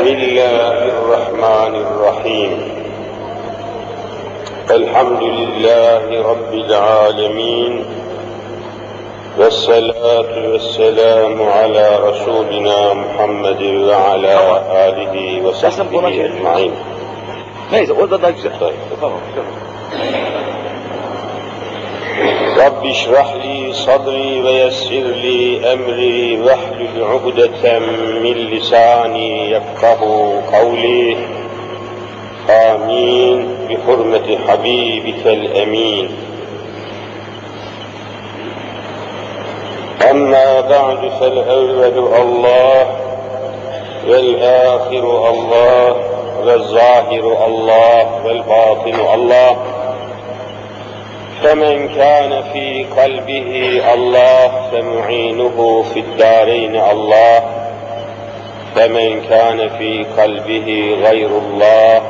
[0.00, 2.50] بسم الله الرحمن الرحيم
[4.70, 7.84] الحمد لله رب العالمين
[9.38, 14.36] والصلاة والسلام على رسولنا محمد وعلى
[14.88, 16.72] آله وصحبه أجمعين.
[18.60, 18.74] طيب.
[22.66, 31.16] رب اشرح لي صدري ويسر لي أمري واحلل عقدة من لساني يفقه قولي.
[32.50, 33.48] آمين.
[33.68, 36.08] بحرمة حبيبك الأمين.
[40.10, 42.86] أما بعد فالأول الله
[44.08, 45.96] والآخر الله
[46.44, 49.79] والظاهر الله والباطن الله.
[51.42, 57.42] فمن كان في قلبه الله فمعينه في الدارين الله.
[58.74, 62.02] فمن كان في قلبه غير الله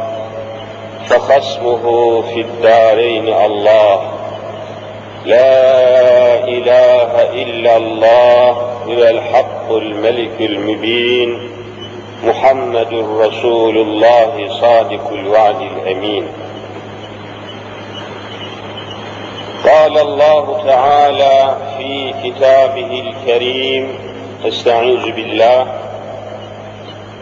[1.07, 1.85] فخصمه
[2.23, 4.13] في الدارين الله.
[5.25, 8.51] لا إله إلا الله
[8.87, 11.51] هو الحق الملك المبين.
[12.25, 16.29] محمد رسول الله صادق الوعد الأمين.
[19.65, 23.99] قال الله تعالى في كتابه الكريم
[24.45, 25.67] استعيذ بالله.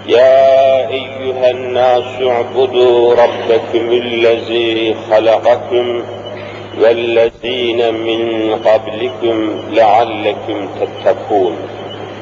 [0.07, 6.03] يا أيها الناس اعبدوا ربكم الذي خلقكم
[6.81, 11.57] والذين من قبلكم لعلكم تتقون.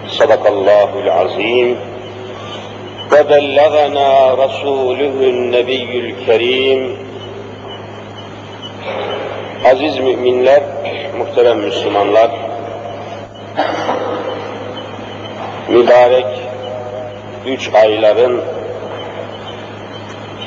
[0.09, 1.77] صدق الله العظيم.
[3.13, 7.06] وبلغنا رسوله النبي الكريم
[9.73, 10.63] Aziz müminler,
[11.19, 12.31] muhterem Müslümanlar,
[15.69, 16.27] mübarek
[17.47, 18.43] üç ayların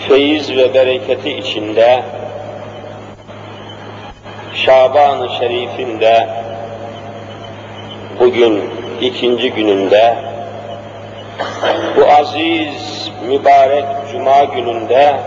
[0.08, 2.04] feyiz ve bereketi içinde
[4.54, 6.28] Şaban-ı Şerif'inde
[8.20, 8.64] bugün
[9.02, 10.16] ikinci gününde
[11.96, 15.20] bu aziz mübarek cuma gününde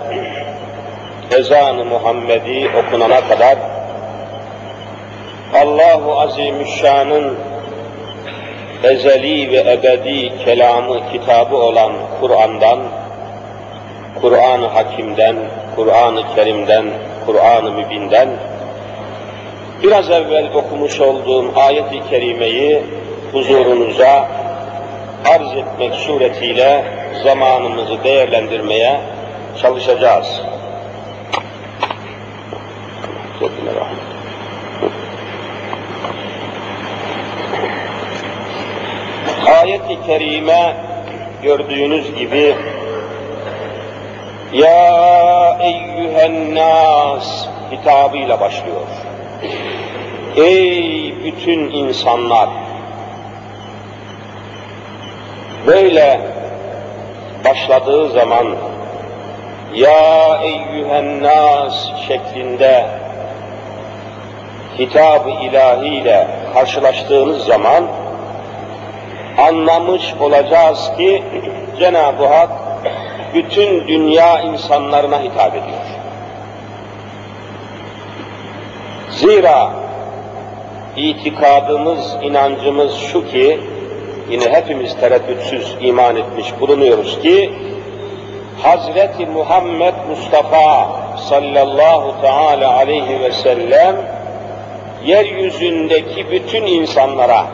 [1.30, 3.71] ezan-ı Muhammedi okunana kadar
[5.62, 7.38] Allahu Azimüşşan'ın
[8.84, 12.78] ezeli ve ebedi kelamı, kitabı olan Kur'an'dan,
[14.20, 15.36] Kur'an-ı Hakim'den,
[15.76, 16.86] Kur'an-ı Kerim'den,
[17.26, 18.28] Kur'an-ı Mübin'den
[19.82, 22.82] biraz evvel okumuş olduğum ayet-i kerimeyi
[23.32, 24.28] huzurunuza
[25.24, 26.84] arz etmek suretiyle
[27.24, 29.00] zamanımızı değerlendirmeye
[29.62, 30.42] çalışacağız.
[39.62, 40.76] Ayet-i kerime
[41.42, 42.56] gördüğünüz gibi
[44.52, 48.86] Ya eyyühen nas hitabıyla başlıyor.
[50.36, 52.48] Ey bütün insanlar!
[55.66, 56.20] Böyle
[57.44, 58.46] başladığı zaman
[59.74, 62.86] Ya eyyühen nas şeklinde
[64.78, 67.84] hitap-ı ilahiyle karşılaştığımız zaman
[69.42, 71.22] anlamış olacağız ki
[71.78, 72.50] Cenab-ı Hak
[73.34, 75.82] bütün dünya insanlarına hitap ediyor.
[79.10, 79.72] Zira
[80.96, 83.60] itikadımız, inancımız şu ki,
[84.30, 87.52] yine hepimiz tereddütsüz iman etmiş bulunuyoruz ki,
[88.62, 93.96] Hazreti Muhammed Mustafa sallallahu teala aleyhi ve sellem
[95.04, 97.46] yeryüzündeki bütün insanlara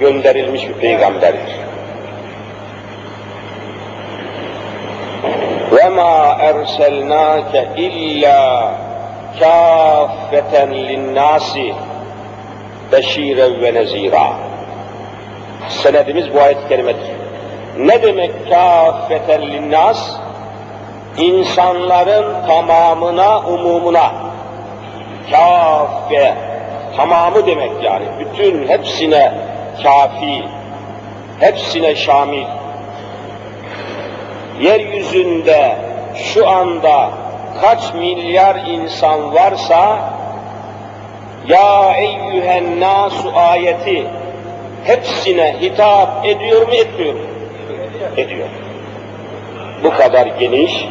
[0.00, 1.56] gönderilmiş bir peygamberdir.
[5.72, 8.72] Ve ma erselnake illa
[9.40, 11.74] kâfeten linnâsi
[12.92, 14.32] beşîren ve nezîrâ.
[15.68, 17.10] Senedimiz bu ayet-i kerimedir.
[17.78, 20.10] Ne demek kâfeten linnâs?
[21.16, 24.12] İnsanların tamamına, umumuna.
[25.30, 26.34] Kâfe,
[26.96, 28.04] tamamı demek yani.
[28.20, 29.32] Bütün hepsine
[29.82, 30.42] kafi,
[31.40, 32.46] hepsine şamil.
[34.60, 35.76] Yeryüzünde
[36.14, 37.10] şu anda
[37.60, 39.98] kaç milyar insan varsa
[41.46, 44.06] ya eyyühen nasu ayeti
[44.84, 47.20] hepsine hitap ediyor mu etmiyor mu?
[48.16, 48.48] Ediyor.
[49.84, 50.88] Bu kadar geniş,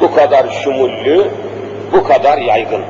[0.00, 1.30] bu kadar şumullü,
[1.92, 2.82] bu kadar yaygın.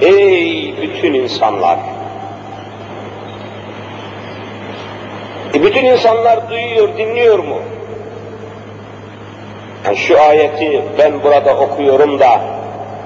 [0.00, 1.78] Ey bütün insanlar!
[5.54, 7.58] E bütün insanlar duyuyor, dinliyor mu?
[9.84, 12.40] Yani şu ayeti ben burada okuyorum da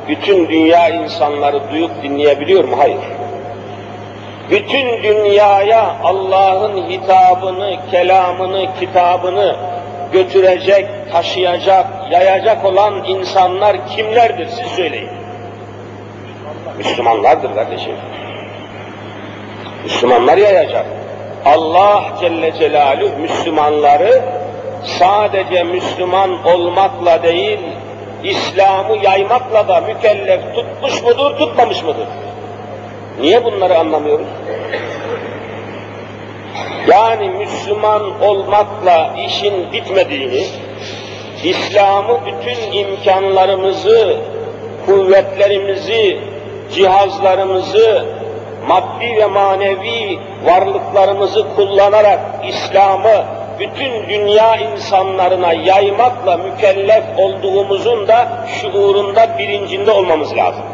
[0.09, 2.79] bütün dünya insanları duyup dinleyebiliyor mu?
[2.79, 2.99] Hayır.
[4.51, 9.57] Bütün dünyaya Allah'ın hitabını, kelamını, kitabını
[10.13, 15.09] götürecek, taşıyacak, yayacak olan insanlar kimlerdir siz söyleyin.
[16.79, 17.93] Müslümanlardır kardeşim.
[19.85, 20.87] Müslümanlar yayacak.
[21.45, 24.23] Allah Celle Celaluhu Müslümanları
[24.99, 27.59] sadece Müslüman olmakla değil,
[28.25, 32.09] İslam'ı yaymakla da mükellef tutmuş mudur, tutmamış mıdır?
[33.21, 34.27] Niye bunları anlamıyoruz?
[36.89, 40.47] Yani Müslüman olmakla işin bitmediğini,
[41.45, 44.17] İslam'ı bütün imkanlarımızı,
[44.87, 46.21] kuvvetlerimizi,
[46.75, 48.07] cihazlarımızı,
[48.69, 53.25] maddi ve manevi varlıklarımızı kullanarak İslam'ı
[53.59, 58.29] bütün dünya insanlarına yaymakla mükellef olduğumuzun da
[58.61, 60.65] şuurunda bilincinde olmamız lazım.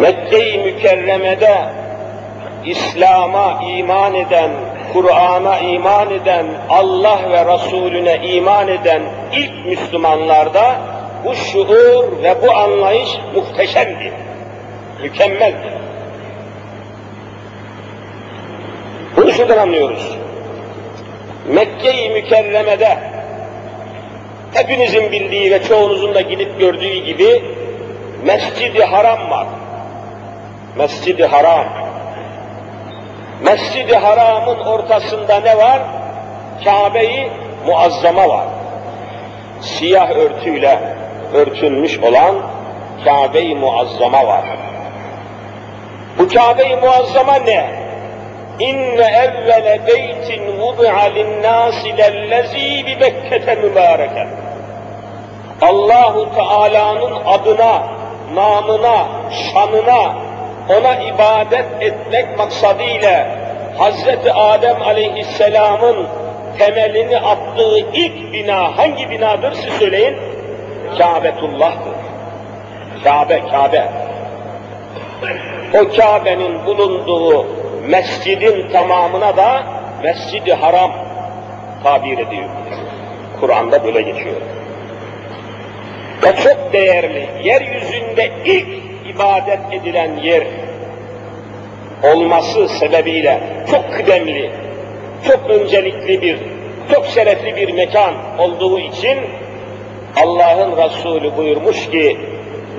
[0.00, 1.56] Mekke-i Mükerreme'de
[2.64, 4.50] İslam'a iman eden,
[4.92, 9.02] Kur'an'a iman eden, Allah ve Resulüne iman eden
[9.32, 10.74] ilk Müslümanlarda
[11.24, 14.12] bu şuur ve bu anlayış muhteşemdi,
[15.02, 15.74] mükemmeldi.
[19.16, 20.18] Bunu şuradan anlıyoruz.
[21.48, 22.98] Mekke-i Mükerreme'de
[24.54, 27.44] hepinizin bildiği ve çoğunuzun da gidip gördüğü gibi
[28.24, 29.46] Mescid-i Haram var.
[30.76, 31.64] Mescid-i Haram.
[33.42, 35.82] Mescid-i Haram'ın ortasında ne var?
[36.64, 37.30] Kabe-i
[37.66, 38.46] Muazzama var.
[39.60, 40.96] Siyah örtüyle
[41.34, 42.34] örtülmüş olan
[43.04, 44.44] Kabe-i Muazzama var.
[46.24, 47.70] Bu Kabe-i Muazzama ne?
[48.58, 54.28] İnne evvele beytin vudi'a linnâsi lellezî bi Bekke'te mübâreken.
[55.62, 57.82] Allahu Teala'nın adına,
[58.34, 59.06] namına,
[59.52, 60.14] şanına,
[60.68, 63.26] ona ibadet etmek maksadıyla
[63.78, 66.06] Hazreti Adem Aleyhisselam'ın
[66.58, 70.16] temelini attığı ilk bina hangi binadır siz söyleyin?
[70.98, 71.94] Kâbetullah'tır.
[73.04, 73.88] Kabe, Kabe.
[75.74, 77.46] O Kabe'nin bulunduğu
[77.88, 79.62] mescidin tamamına da
[80.02, 80.92] Mescid-i Haram
[81.82, 82.48] tabir ediyor.
[83.40, 84.36] Kur'an'da böyle geçiyor.
[86.22, 88.68] Ve çok değerli, yeryüzünde ilk
[89.14, 90.46] ibadet edilen yer
[92.02, 94.50] olması sebebiyle çok kıdemli,
[95.26, 96.38] çok öncelikli bir,
[96.94, 99.18] çok şerefli bir mekan olduğu için
[100.16, 102.18] Allah'ın Resulü buyurmuş ki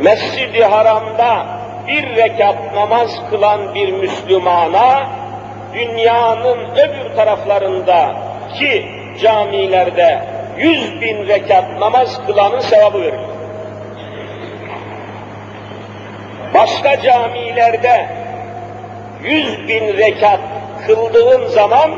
[0.01, 1.54] Mescid-i Haram'da
[1.87, 5.09] bir rekat namaz kılan bir Müslümana
[5.73, 8.15] dünyanın öbür taraflarında
[8.59, 8.85] ki
[9.21, 10.21] camilerde
[10.57, 13.19] yüz bin rekat namaz kılanın sevabı verilir.
[16.53, 18.05] Başka camilerde
[19.23, 20.39] yüz bin rekat
[20.87, 21.91] kıldığın zaman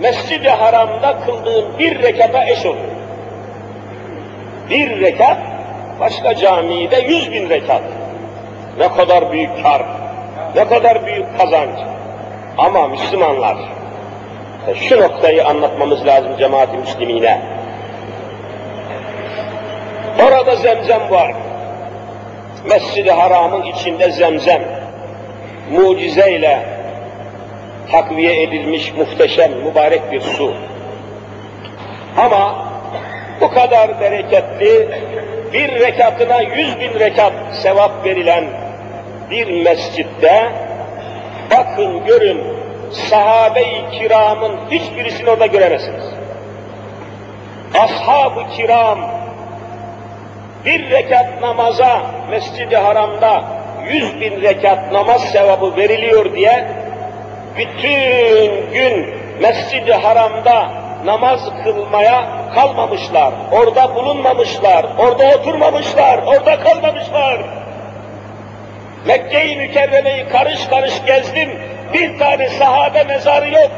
[0.00, 2.76] Mescid-i Haram'da kıldığın bir rekata eş olur.
[4.70, 5.38] Bir rekat
[6.00, 7.82] başka camide yüz bin rekat.
[8.78, 9.82] Ne kadar büyük kar,
[10.56, 11.78] ne kadar büyük kazanç.
[12.58, 13.56] Ama Müslümanlar,
[14.74, 17.40] şu noktayı anlatmamız lazım cemaat-i müslimine.
[20.26, 21.34] Orada zemzem var.
[22.68, 24.62] Mescid-i Haram'ın içinde zemzem.
[25.70, 26.58] Mucizeyle
[27.92, 30.54] takviye edilmiş muhteşem, mübarek bir su.
[32.16, 32.54] Ama
[33.40, 34.88] bu kadar bereketli,
[35.52, 38.44] bir rekatına yüz bin rekat sevap verilen
[39.34, 40.52] bir mescitte
[41.50, 42.40] bakın görün
[42.92, 46.04] sahabe-i kiramın hiçbirisini orada göremezsiniz.
[47.74, 48.98] Ashab-ı kiram
[50.64, 53.44] bir rekat namaza Mescid-i Haram'da
[53.88, 56.68] yüz bin rekat namaz sevabı veriliyor diye
[57.56, 60.70] bütün gün Mescid-i Haram'da
[61.04, 67.63] namaz kılmaya kalmamışlar, orada bulunmamışlar, orada oturmamışlar, orada kalmamışlar.
[69.06, 71.50] Mekke-i Mükerreme'yi karış karış gezdim,
[71.92, 73.70] bir tane sahabe mezarı yok.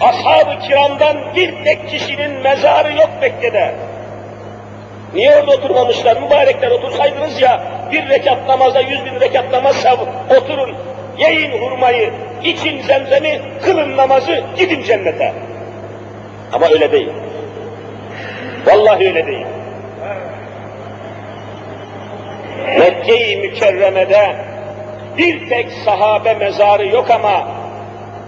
[0.00, 3.74] Ashab-ı kiramdan bir tek kişinin mezarı yok Mekke'de.
[5.14, 6.22] Niye orada oturmamışlar?
[6.22, 7.62] Mübarekler otursaydınız ya,
[7.92, 9.84] bir rekat namaza yüz bin rekat namaz
[10.30, 10.74] oturun,
[11.18, 12.12] yiyin hurmayı,
[12.44, 15.32] için zemzemi, kılın namazı, gidin cennete.
[16.52, 17.10] Ama öyle değil.
[18.66, 19.46] Vallahi öyle değil.
[22.78, 24.36] Mekke-i Mükerreme'de
[25.18, 27.48] bir tek sahabe mezarı yok ama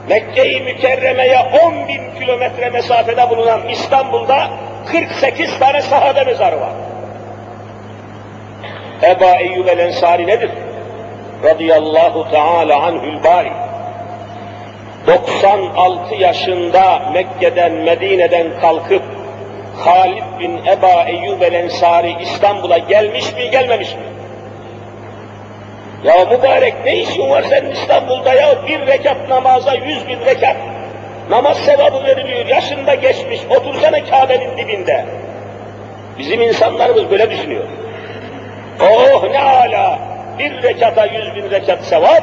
[0.09, 4.51] Mekke-i Mükerreme'ye on bin kilometre mesafede bulunan İstanbul'da
[4.87, 6.73] 48 tane sahabe mezarı var.
[9.03, 10.51] Eba Eyyub el Ensari nedir?
[11.45, 13.53] Radıyallahu Teala anhül bari.
[15.07, 19.03] 96 yaşında Mekke'den, Medine'den kalkıp
[19.85, 24.12] Halid bin Eba Eyyub el Ensari İstanbul'a gelmiş mi, gelmemiş mi?
[26.05, 28.67] Ya mübarek ne işin var senin İstanbul'da ya?
[28.67, 30.57] Bir rekat namaza yüz bin rekat
[31.31, 32.47] namaz sevabı veriliyor.
[32.47, 35.05] Yaşında geçmiş, otursana Kabe'nin dibinde.
[36.19, 37.65] Bizim insanlarımız böyle düşünüyor.
[38.81, 39.99] Oh ne ala!
[40.39, 42.23] Bir rekata yüz bin rekat sevap,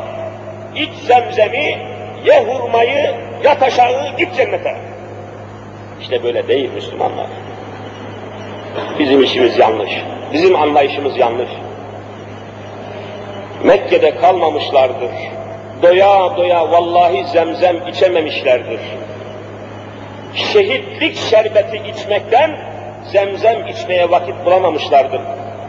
[0.76, 1.78] iç zemzemi,
[2.26, 4.76] ye hurmayı, yat aşağı, git cennete.
[6.02, 7.28] İşte böyle değil Müslümanlar.
[9.00, 9.92] Bizim işimiz yanlış.
[10.34, 11.50] Bizim anlayışımız yanlış.
[13.64, 15.12] Mekke'de kalmamışlardır.
[15.82, 18.80] Doya doya vallahi zemzem içememişlerdir.
[20.36, 22.52] Şehitlik şerbeti içmekten
[23.12, 25.22] zemzem içmeye vakit bulamamışlardır.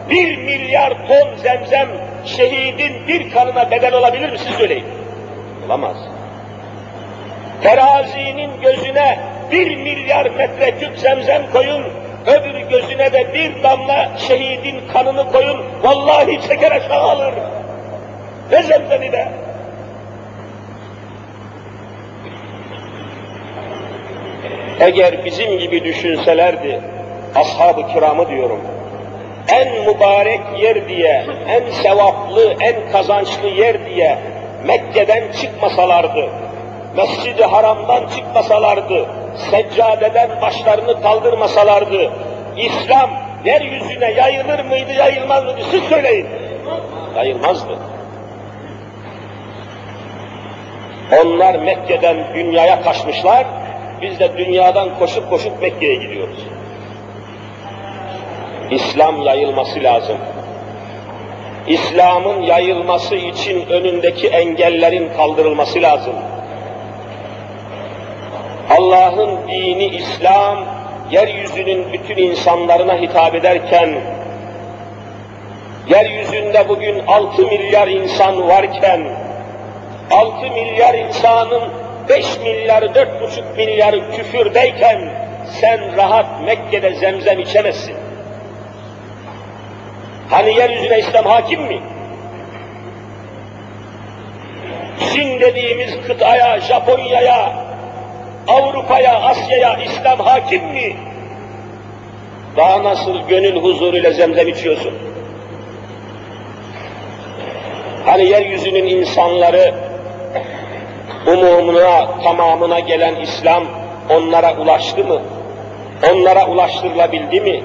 [0.09, 1.87] Bir milyar ton zemzem
[2.25, 4.85] şehidin bir kanına bedel olabilir mi siz söyleyin?
[5.65, 5.97] Olamaz.
[7.63, 9.19] Terazinin gözüne
[9.51, 11.83] bir milyar metreküp zemzem koyun,
[12.25, 17.33] öbür gözüne de bir damla şehidin kanını koyun, vallahi çeker aşağı alır.
[18.51, 19.27] Ve zemzemi de.
[24.79, 26.81] Eğer bizim gibi düşünselerdi,
[27.35, 28.61] ashab-ı kiramı diyorum,
[29.47, 34.17] en mübarek yer diye, en sevaplı, en kazançlı yer diye
[34.65, 36.29] Mekke'den çıkmasalardı,
[36.97, 39.05] Mescid-i Haram'dan çıkmasalardı,
[39.51, 42.11] seccadeden başlarını kaldırmasalardı,
[42.57, 43.09] İslam
[43.45, 45.61] yeryüzüne yayılır mıydı, yayılmaz mıydı?
[45.71, 46.27] Siz söyleyin.
[47.15, 47.77] Yayılmazdı.
[51.11, 53.45] Onlar Mekke'den dünyaya kaçmışlar,
[54.01, 56.47] biz de dünyadan koşup koşup Mekke'ye gidiyoruz.
[58.71, 60.17] İslam yayılması lazım.
[61.67, 66.13] İslam'ın yayılması için önündeki engellerin kaldırılması lazım.
[68.69, 70.65] Allah'ın dini İslam,
[71.11, 73.89] yeryüzünün bütün insanlarına hitap ederken,
[75.87, 79.20] yeryüzünde bugün 6 milyar insan varken,
[80.11, 81.61] 6 milyar insanın
[82.09, 85.13] 5 milyarı, 4,5 milyarı küfürdeyken,
[85.61, 87.95] sen rahat Mekke'de zemzem içemezsin.
[90.29, 91.81] Hani yeryüzüne İslam hakim mi?
[95.13, 97.53] Çin dediğimiz kıtaya, Japonya'ya,
[98.47, 100.95] Avrupa'ya, Asya'ya İslam hakim mi?
[102.57, 104.93] Daha nasıl gönül huzuruyla zemzem içiyorsun?
[108.05, 109.90] Hani yeryüzünün insanları
[111.27, 113.63] umumuna, tamamına gelen İslam
[114.09, 115.21] onlara ulaştı mı?
[116.11, 117.63] Onlara ulaştırılabildi mi?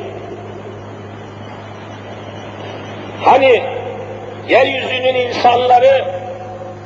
[3.25, 3.63] Hani
[4.49, 6.05] yeryüzünün insanları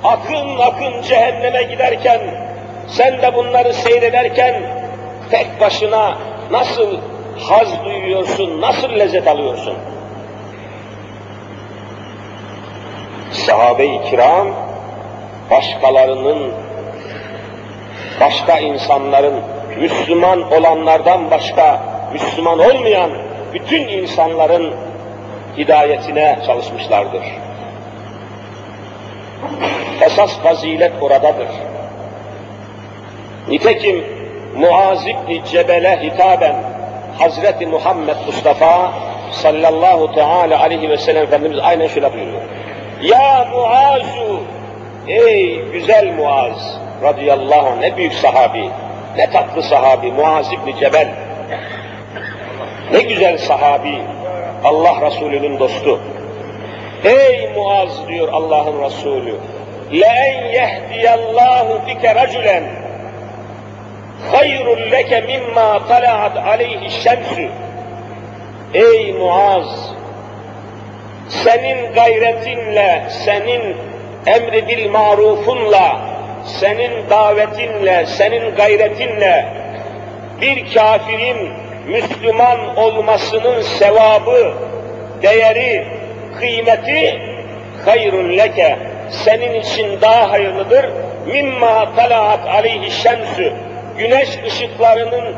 [0.04, 2.20] akın akın cehenneme giderken,
[2.88, 4.62] sen de bunları seyrederken
[5.30, 6.18] tek başına
[6.50, 6.96] nasıl
[7.48, 9.74] haz duyuyorsun, nasıl lezzet alıyorsun?
[13.32, 14.69] Sahabe-i kiram
[15.50, 16.52] başkalarının,
[18.20, 19.34] başka insanların,
[19.78, 23.10] Müslüman olanlardan başka, Müslüman olmayan
[23.54, 24.74] bütün insanların
[25.58, 27.22] hidayetine çalışmışlardır.
[30.00, 31.48] Esas fazilet oradadır.
[33.48, 34.04] Nitekim
[34.56, 36.54] Muaz İbni Cebel'e hitaben
[37.18, 38.92] Hazreti Muhammed Mustafa
[39.30, 42.42] sallallahu teala aleyhi ve sellem Efendimiz aynen şöyle buyuruyor.
[43.02, 44.40] Ya Muazu,
[45.09, 48.69] ey güzel Muaz radıyallahu anh, ne büyük sahabi,
[49.17, 51.07] ne tatlı sahabi Muaz İbni Cebel,
[52.91, 54.01] ne güzel sahabi,
[54.63, 55.99] Allah Resulü'nün dostu.
[57.03, 59.35] Ey Muaz diyor Allah'ın Resulü,
[59.91, 62.59] لَاَنْ يَهْدِيَ اللّٰهُ بِكَ رَجُلًا
[64.31, 64.65] خَيْرٌ
[64.95, 67.49] لَكَ مِمَّا طَلَعَتْ عَلَيْهِ الشَّمْسُ
[68.73, 69.95] Ey Muaz!
[71.29, 73.77] Senin gayretinle, senin
[74.26, 76.00] emri bil marufunla,
[76.44, 79.46] senin davetinle, senin gayretinle
[80.40, 81.50] bir kafirin
[81.86, 84.52] Müslüman olmasının sevabı,
[85.22, 85.86] değeri,
[86.38, 87.20] kıymeti
[87.84, 88.78] hayrun leke
[89.10, 90.86] senin için daha hayırlıdır.
[91.26, 93.52] Mimma talaat aleyhi şemsü
[93.98, 95.34] güneş ışıklarının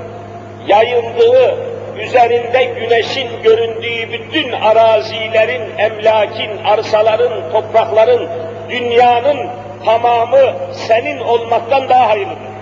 [0.66, 1.56] yayıldığı,
[1.98, 8.28] üzerinde güneşin göründüğü bütün arazilerin, emlakin, arsaların, toprakların,
[8.70, 9.50] dünyanın
[9.84, 12.52] tamamı senin olmaktan daha hayırlıdır.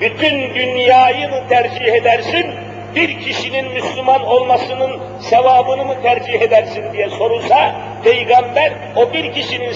[0.00, 2.46] bütün dünyayı mı tercih edersin,
[2.94, 9.74] bir kişinin Müslüman olmasının sevabını mı tercih edersin diye sorulsa, Peygamber o bir kişinin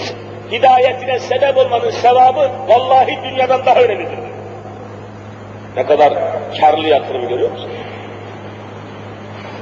[0.51, 4.19] hidayetine sebep olmanın sevabı vallahi dünyadan daha önemlidir.
[5.75, 6.13] Ne kadar
[6.59, 7.69] karlı yatırım görüyor musun?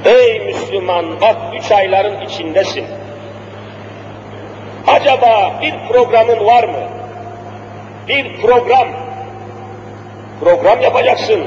[0.04, 2.86] Ey Müslüman bak üç ayların içindesin.
[4.92, 6.88] Acaba bir programın var mı?
[8.08, 8.88] Bir program.
[10.40, 11.46] Program yapacaksın.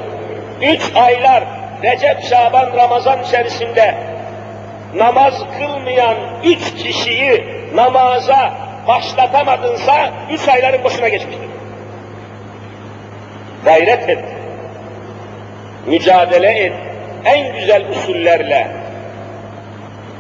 [0.62, 1.44] Üç aylar
[1.84, 3.96] Recep, Şaban, Ramazan içerisinde
[4.96, 8.54] namaz kılmayan üç kişiyi namaza
[8.88, 11.50] başlatamadınsa üç ayların boşuna geçmiştir.
[13.66, 14.24] Gayret et.
[15.86, 16.74] Mücadele et.
[17.26, 18.68] En güzel usullerle.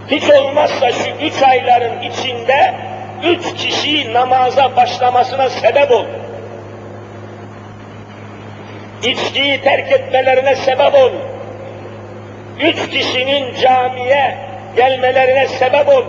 [0.07, 2.73] Hiç olmazsa şu üç ayların içinde
[3.23, 6.05] üç kişi namaza başlamasına sebep ol.
[9.03, 11.11] İçkiyi terk etmelerine sebep ol.
[12.59, 14.37] Üç kişinin camiye
[14.75, 16.03] gelmelerine sebep ol.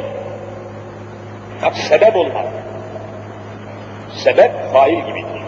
[1.62, 2.46] Bak sebep olmak.
[4.24, 5.42] Sebep fail gibidir.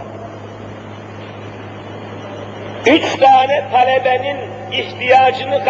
[2.87, 4.37] Üç tane talebenin
[4.73, 5.63] ihtiyacını,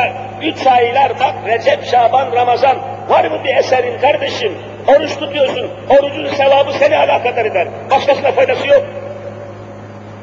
[0.43, 2.79] üç aylar bak Recep, Şaban, Ramazan,
[3.09, 4.53] var mı bir eserin kardeşim?
[4.89, 7.69] Oruç tutuyorsun, orucun sevabı seni alakadar eder.
[7.91, 8.85] Başkasına faydası yok.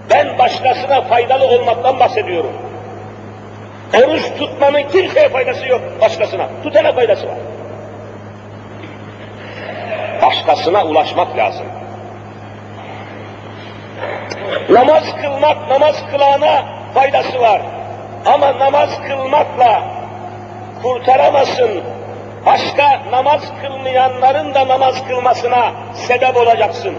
[0.10, 2.52] Ben başkasına faydalı olmaktan bahsediyorum.
[3.98, 6.48] Oruç tutmanın kimseye faydası yok başkasına.
[6.64, 7.36] Tutana faydası var.
[10.22, 11.66] Başkasına ulaşmak lazım.
[14.70, 17.62] Namaz kılmak, namaz kılana faydası var.
[18.26, 19.84] Ama namaz kılmakla
[20.84, 21.95] kurtaramazsın.
[22.46, 26.96] Başka namaz kılmayanların da namaz kılmasına sebep olacaksın.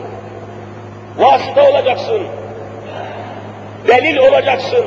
[1.19, 2.23] Vasıta olacaksın.
[3.89, 4.85] Delil olacaksın.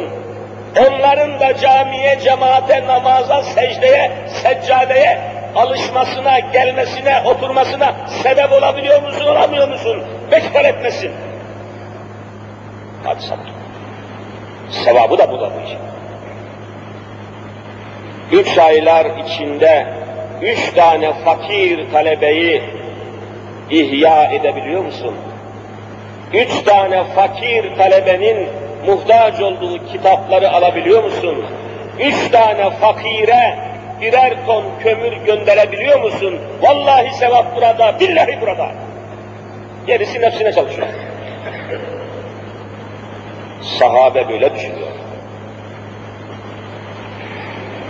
[0.87, 5.21] Onların da camiye, cemaate, namaza, secdeye, seccadeye
[5.55, 10.03] alışmasına, gelmesine, oturmasına sebep olabiliyor musun, olamıyor musun?
[10.31, 11.11] Bekbal etmesin.
[13.03, 13.51] Hadi sabır.
[14.69, 15.49] Sevabı da bu da.
[18.31, 19.98] Üç aylar içinde
[20.41, 22.61] üç tane fakir talebeyi
[23.69, 25.15] ihya edebiliyor musun?
[26.33, 28.47] Üç tane fakir talebenin
[28.85, 31.45] muhtaç olduğu kitapları alabiliyor musun?
[31.99, 33.59] Üç tane fakire
[34.01, 36.39] birer ton kömür gönderebiliyor musun?
[36.61, 38.71] Vallahi sevap burada, billahi burada.
[39.87, 40.87] Gerisi nefsine çalışıyor.
[43.61, 44.87] Sahabe böyle düşünüyor.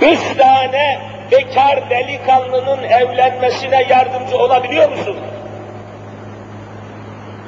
[0.02, 5.18] Üç tane bekar delikanlının evlenmesine yardımcı olabiliyor musun?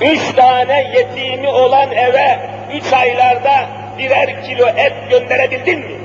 [0.02, 2.40] Üç tane yetimi olan eve
[2.74, 5.98] üç aylarda birer kilo et gönderebildin mi?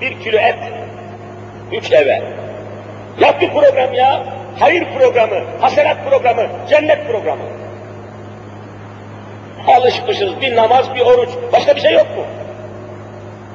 [0.00, 0.58] Bir kilo et.
[1.72, 2.22] Üç eve.
[3.20, 4.24] Yap bir program ya.
[4.58, 7.42] Hayır programı, hasenat programı, cennet programı.
[9.66, 11.28] Alışmışız bir namaz, bir oruç.
[11.52, 12.24] Başka bir şey yok mu?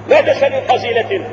[0.09, 1.25] Nerede senin faziletin?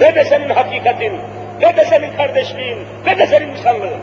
[0.00, 1.12] Nerede senin hakikatin?
[1.60, 2.78] Nerede senin kardeşliğin?
[3.06, 4.00] Nerede senin insanlığın?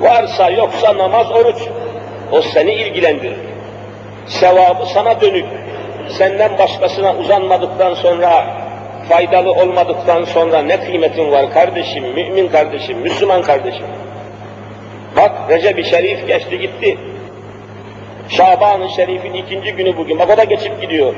[0.00, 1.56] Varsa yoksa namaz, oruç.
[2.32, 3.36] O seni ilgilendirir.
[4.26, 5.44] Sevabı sana dönük.
[6.08, 8.46] Senden başkasına uzanmadıktan sonra,
[9.08, 13.86] faydalı olmadıktan sonra ne kıymetin var kardeşim, mümin kardeşim, Müslüman kardeşim.
[15.16, 16.98] Bak Recep-i Şerif geçti gitti.
[18.28, 20.18] Şaban-ı Şerif'in ikinci günü bugün.
[20.18, 21.14] Bak o da geçip gidiyor.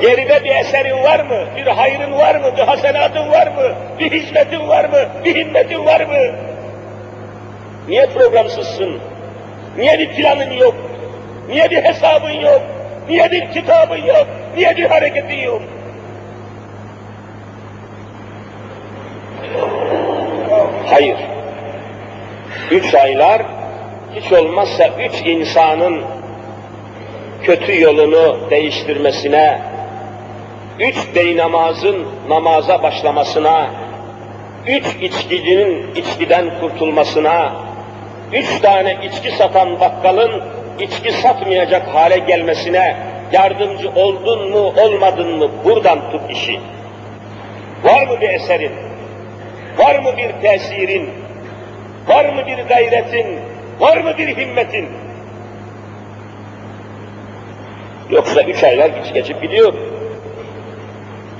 [0.00, 1.46] Geride bir eserin var mı?
[1.56, 2.56] Bir hayrın var mı?
[2.56, 3.74] Bir hasenatın var mı?
[3.98, 4.98] Bir hizmetin var mı?
[5.24, 6.34] Bir himmetin var mı?
[7.88, 9.00] Niye programsızsın?
[9.78, 10.74] Niye bir planın yok?
[11.48, 12.62] Niye bir hesabın yok?
[13.08, 14.26] Niye bir kitabın yok?
[14.56, 15.62] Niye bir hareketin yok?
[20.86, 21.16] Hayır.
[22.70, 23.42] Üç aylar
[24.14, 26.02] hiç olmazsa üç insanın
[27.42, 29.58] kötü yolunu değiştirmesine,
[30.80, 33.70] üç bey namazın namaza başlamasına,
[34.66, 37.52] üç içkicinin içkiden kurtulmasına,
[38.32, 40.42] üç tane içki satan bakkalın
[40.80, 42.96] içki satmayacak hale gelmesine
[43.32, 46.60] yardımcı oldun mu, olmadın mı buradan tut işi.
[47.84, 48.72] Var mı bir eserin?
[49.78, 51.10] Var mı bir tesirin?
[52.08, 53.26] Var mı bir gayretin?
[53.80, 54.88] Var mı bir himmetin?
[58.10, 59.74] Yoksa üç aylar hiç geçip gidiyor.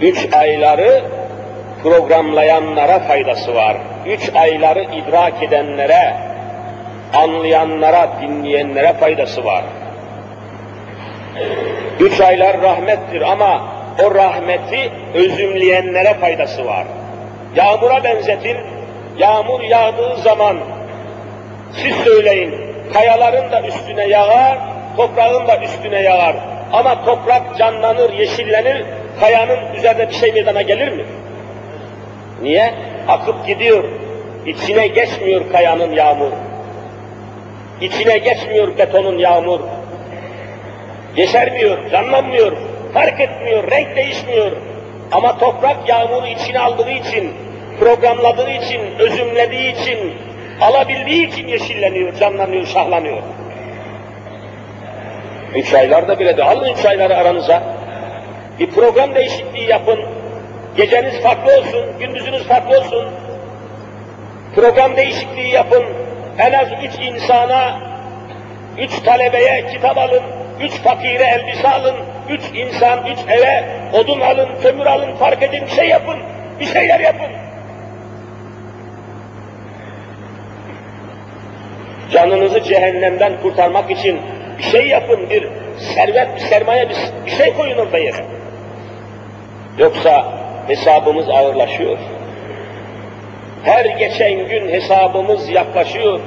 [0.01, 1.03] Üç ayları
[1.83, 3.77] programlayanlara faydası var.
[4.07, 6.15] Üç ayları idrak edenlere,
[7.15, 9.65] anlayanlara, dinleyenlere faydası var.
[12.01, 13.69] Üç aylar rahmettir ama
[14.05, 16.85] o rahmeti özümleyenlere faydası var.
[17.57, 18.57] Yağmura benzetin,
[19.19, 20.57] yağmur yağdığı zaman
[21.73, 22.55] siz söyleyin,
[22.93, 24.59] kayaların da üstüne yağar,
[24.97, 26.37] toprağın da üstüne yağar.
[26.73, 28.85] Ama toprak canlanır, yeşillenir,
[29.21, 31.05] kayanın üzerinde bir şey meydana gelir mi?
[32.43, 32.75] Niye?
[33.09, 33.85] Akıp gidiyor.
[34.47, 36.33] İçine geçmiyor kayanın yağmur.
[37.81, 39.61] İçine geçmiyor betonun yağmur.
[41.17, 42.53] Yeşermiyor, canlanmıyor,
[42.95, 44.53] fark etmiyor, renk değişmiyor.
[45.13, 47.33] Ama toprak yağmuru içine aldığı için,
[47.81, 50.15] programladığı için, özümlediği için,
[50.61, 53.23] alabildiği için yeşilleniyor, canlanıyor, şahlanıyor.
[55.55, 57.63] Üç aylarda bile de alın üç ayları aranıza.
[58.61, 59.99] Bir program değişikliği yapın.
[60.77, 63.09] Geceniz farklı olsun, gündüzünüz farklı olsun.
[64.55, 65.85] Program değişikliği yapın.
[66.39, 67.81] En az üç insana,
[68.79, 70.23] üç talebeye kitap alın,
[70.61, 71.97] üç fakire elbise alın,
[72.29, 76.19] üç insan, üç eve odun alın, kömür alın, fark edin, bir şey yapın,
[76.61, 77.31] bir şeyler yapın.
[82.13, 84.21] Canınızı cehennemden kurtarmak için
[84.59, 85.49] bir şey yapın, bir
[85.95, 86.89] servet, bir sermaye,
[87.27, 88.40] bir, şey koyun orada yere.
[89.79, 90.33] Yoksa
[90.67, 91.99] hesabımız ağırlaşıyor.
[93.65, 96.21] Her geçen gün hesabımız yaklaşıyor.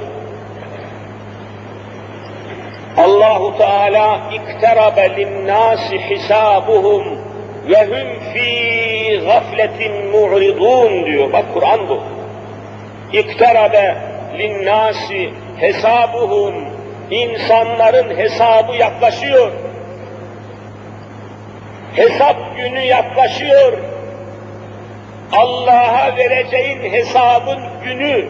[2.96, 7.04] Allahu Teala ikterabe linnâsi hisabuhum
[7.68, 11.32] ve hum fî gafletin mu'ridun diyor.
[11.32, 12.00] Bak Kur'an bu.
[13.12, 13.96] İkterabe
[14.38, 16.54] linnâsi hesabuhum
[17.10, 19.52] insanların hesabı yaklaşıyor.
[21.94, 23.72] Hesap günü yaklaşıyor.
[25.32, 28.28] Allah'a vereceğin hesabın günü,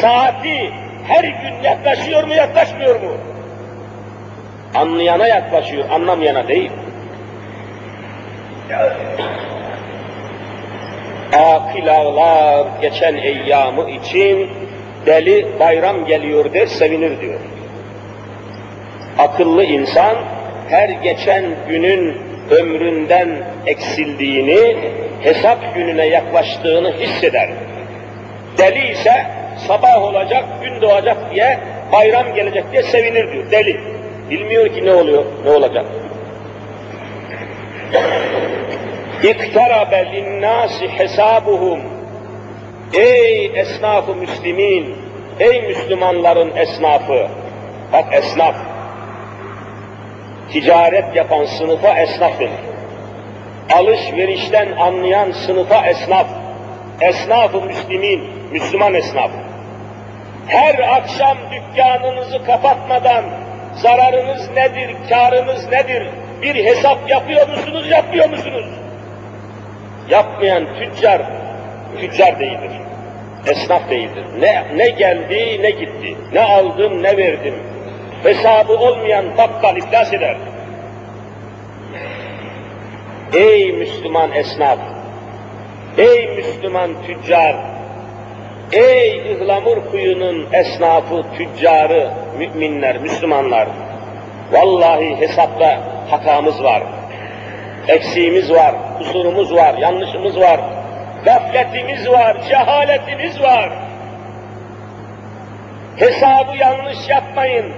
[0.00, 0.70] saati
[1.06, 3.16] her gün yaklaşıyor mu, yaklaşmıyor mu?
[4.74, 6.70] Anlayana yaklaşıyor, anlamayana değil.
[11.32, 14.50] Akil ağlar geçen eyyamı için
[15.06, 17.40] deli bayram geliyor der, sevinir diyor.
[19.18, 20.16] Akıllı insan
[20.68, 23.28] her geçen günün ömründen
[23.66, 24.76] eksildiğini,
[25.20, 27.48] hesap gününe yaklaştığını hisseder.
[28.58, 29.26] Deli ise
[29.68, 31.58] sabah olacak, gün doğacak diye,
[31.92, 33.80] bayram gelecek diye sevinir diyor, deli.
[34.30, 35.84] Bilmiyor ki ne oluyor, ne olacak.
[39.22, 41.80] İktarabe linnâsi hesabuhum.
[42.94, 44.96] Ey esnafı müslimin,
[45.40, 47.28] ey Müslümanların esnafı.
[47.92, 48.54] Bak esnaf,
[50.52, 52.50] ticaret yapan sınıfa esnaf denir.
[53.72, 56.26] Alışverişten anlayan sınıfa esnaf,
[57.00, 59.30] esnaf-ı müslimin, Müslüman esnaf.
[60.46, 63.24] Her akşam dükkanınızı kapatmadan
[63.76, 66.08] zararınız nedir, karınız nedir,
[66.42, 68.66] bir hesap yapıyor musunuz, yapmıyor musunuz?
[70.08, 71.22] Yapmayan tüccar,
[72.00, 72.72] tüccar değildir.
[73.46, 74.24] Esnaf değildir.
[74.40, 76.16] Ne, ne geldi, ne gitti.
[76.32, 77.54] Ne aldım, ne verdim
[78.24, 80.36] hesabı olmayan bakkal iflas eder.
[83.34, 84.78] Ey Müslüman esnaf,
[85.98, 87.56] ey Müslüman tüccar,
[88.72, 93.68] ey ıhlamur kuyunun esnafı, tüccarı, müminler, Müslümanlar,
[94.52, 95.80] vallahi hesapta
[96.10, 96.82] hatamız var,
[97.88, 100.60] eksiğimiz var, kusurumuz var, yanlışımız var,
[101.24, 103.72] gafletimiz var, cehaletimiz var.
[105.96, 107.72] Hesabı yanlış yapmayın,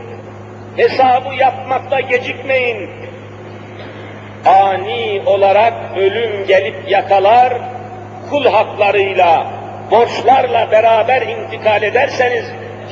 [0.76, 2.90] Hesabı yapmakta gecikmeyin.
[4.46, 7.54] Ani olarak ölüm gelip yakalar,
[8.30, 9.46] kul haklarıyla,
[9.90, 12.44] borçlarla beraber intikal ederseniz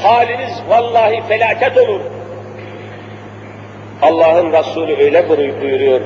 [0.02, 2.00] haliniz vallahi felaket olur.
[4.02, 6.00] Allah'ın Resulü öyle buyuruyor.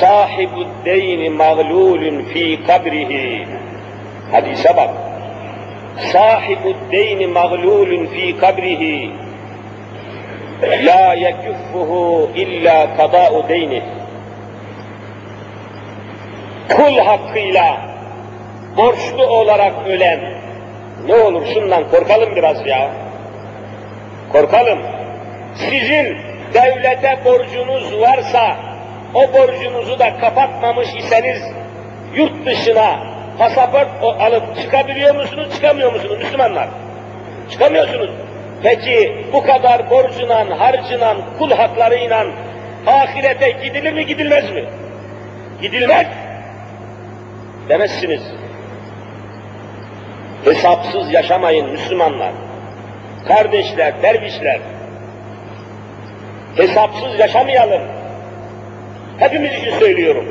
[0.00, 3.48] Sahibu deyni mağlulun fi kabrihi.
[4.32, 4.90] Hadise bak.
[6.12, 9.23] Sahibu deyni mağlulun fi kabrihi
[10.62, 13.82] la yekuffuhu illa kada'u deyni.
[16.68, 17.80] Kul hakkıyla
[18.76, 20.20] borçlu olarak ölen,
[21.06, 22.90] ne olur şundan korkalım biraz ya.
[24.32, 24.78] Korkalım.
[25.54, 26.16] Sizin
[26.54, 28.56] devlete borcunuz varsa,
[29.14, 31.42] o borcunuzu da kapatmamış iseniz,
[32.14, 32.98] yurt dışına
[33.38, 36.68] pasaport alıp çıkabiliyor musunuz, çıkamıyor musunuz Müslümanlar?
[37.50, 38.10] Çıkamıyorsunuz.
[38.62, 42.26] Peki bu kadar borcunan, harcınan, kul haklarıyla
[42.86, 44.64] ahirete gidilir mi gidilmez mi?
[45.62, 46.06] Gidilmez.
[47.68, 48.22] Demezsiniz.
[50.44, 52.32] Hesapsız yaşamayın Müslümanlar.
[53.28, 54.60] Kardeşler, dervişler.
[56.56, 57.82] Hesapsız yaşamayalım.
[59.18, 60.24] Hepimiz için söylüyorum.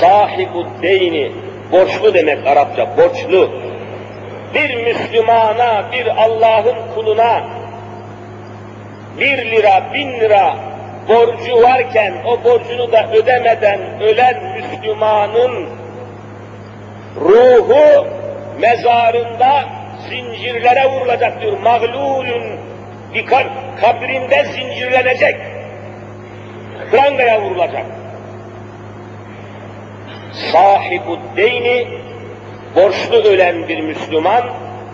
[0.00, 1.32] Sahibu deyni,
[1.72, 3.50] borçlu demek Arapça, borçlu.
[4.54, 7.42] Bir Müslümana, bir Allah'ın kuluna
[9.20, 10.56] bir lira, bin lira
[11.08, 15.66] borcu varken o borcunu da ödemeden ölen Müslümanın
[17.16, 18.06] ruhu
[18.60, 19.64] mezarında
[20.08, 21.58] zincirlere vurulacak diyor.
[21.58, 22.60] Mağlulün
[23.14, 23.26] bir
[23.80, 25.36] kabrinde zincirlenecek.
[26.90, 27.84] Prangaya vurulacak.
[30.52, 31.88] Sahibu deyni
[32.76, 34.44] borçlu ölen bir Müslüman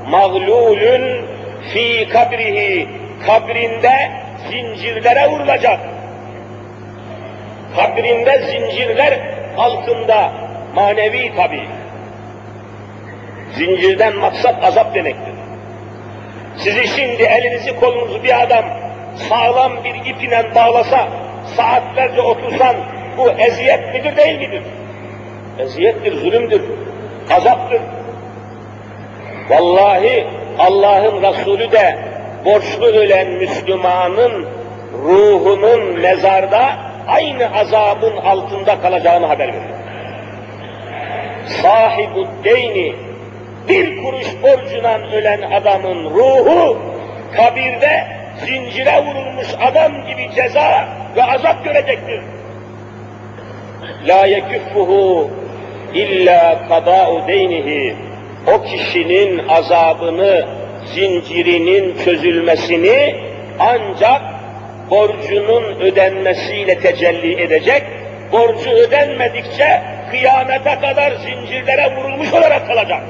[0.09, 1.25] mağlulün
[1.73, 2.89] fi kabrihi
[3.27, 4.11] kabrinde
[4.51, 5.81] zincirlere vurulacak.
[7.77, 9.21] Kabrinde zincirler
[9.57, 10.33] altında
[10.75, 11.61] manevi tabi.
[13.55, 15.35] Zincirden maksat azap demektir.
[16.57, 18.65] Sizi şimdi elinizi kolunuzu bir adam
[19.29, 21.09] sağlam bir ipine bağlasa,
[21.57, 22.77] saatlerce otursan
[23.19, 24.63] bu eziyet midir değil midir?
[25.59, 26.63] Eziyettir, zulümdür,
[27.31, 27.81] azaptır.
[29.49, 30.27] Vallahi
[30.59, 31.99] Allah'ın Resulü de
[32.45, 34.47] borçlu ölen Müslümanın
[34.93, 36.77] ruhunun mezarda
[37.09, 39.77] aynı azabın altında kalacağını haber veriyor.
[41.63, 42.95] Sahibu deyni
[43.69, 46.79] bir kuruş borcundan ölen adamın ruhu
[47.37, 48.07] kabirde
[48.47, 52.21] zincire vurulmuş adam gibi ceza ve azap görecektir.
[54.07, 55.31] La yekuffuhu
[55.95, 57.97] illa kada'u deynihi
[58.47, 60.47] o kişinin azabını,
[60.95, 63.17] zincirinin çözülmesini
[63.59, 64.23] ancak
[64.91, 67.83] borcunun ödenmesiyle tecelli edecek,
[68.33, 73.03] borcu ödenmedikçe kıyamete kadar zincirlere vurulmuş olarak kalacak.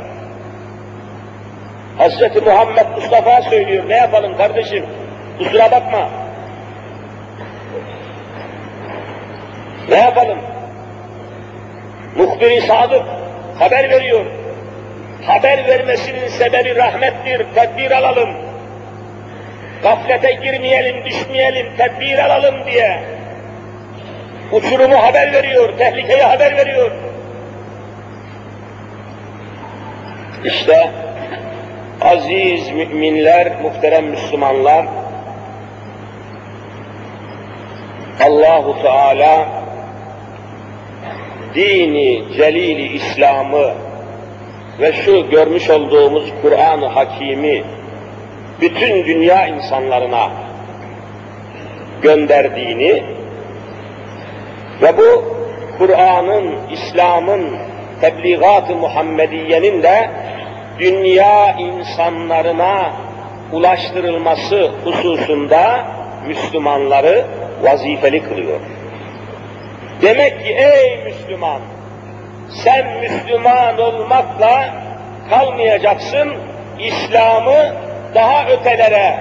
[1.98, 2.42] Hz.
[2.46, 4.84] Muhammed Mustafa söylüyor, ne yapalım kardeşim,
[5.38, 6.08] kusura bakma.
[9.88, 10.38] Ne yapalım?
[12.26, 13.02] Muhbir-i Sadık
[13.58, 14.26] haber veriyor.
[15.26, 18.30] Haber vermesinin sebebi rahmettir, tedbir alalım.
[19.82, 23.02] Gaflete girmeyelim, düşmeyelim, tedbir alalım diye.
[24.52, 26.90] Uçurumu haber veriyor, tehlikeyi haber veriyor.
[30.44, 30.90] İşte
[32.02, 34.86] aziz müminler, muhterem Müslümanlar,
[38.24, 39.65] Allahu Teala
[41.56, 43.74] dini celili İslam'ı
[44.80, 47.64] ve şu görmüş olduğumuz Kur'an-ı Hakimi
[48.60, 50.30] bütün dünya insanlarına
[52.02, 53.02] gönderdiğini
[54.82, 55.24] ve bu
[55.78, 57.56] Kur'an'ın, İslam'ın,
[58.00, 60.10] tebliğat-ı Muhammediye'nin de
[60.78, 62.92] dünya insanlarına
[63.52, 65.86] ulaştırılması hususunda
[66.26, 67.24] Müslümanları
[67.62, 68.60] vazifeli kılıyor.
[70.02, 71.60] Demek ki ey Müslüman,
[72.64, 74.74] sen Müslüman olmakla
[75.30, 76.34] kalmayacaksın,
[76.78, 77.74] İslam'ı
[78.14, 79.18] daha ötelere,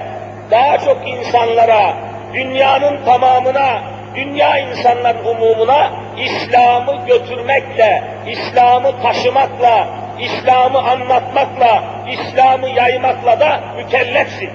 [0.50, 1.94] daha çok insanlara,
[2.34, 3.82] dünyanın tamamına,
[4.16, 9.88] dünya insanların umumuna İslam'ı götürmekle, İslam'ı taşımakla,
[10.20, 14.50] İslam'ı anlatmakla, İslam'ı yaymakla da mükellefsin.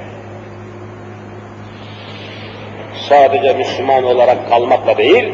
[3.10, 5.34] Sadece Müslüman olarak kalmakla değil,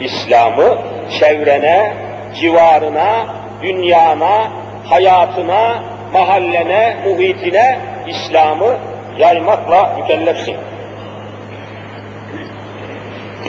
[0.00, 0.78] İslam'ı
[1.18, 1.92] çevrene,
[2.34, 3.26] civarına,
[3.62, 4.50] dünyana,
[4.84, 8.76] hayatına, mahallene, muhitine İslam'ı
[9.18, 10.56] yaymakla mükellefsin.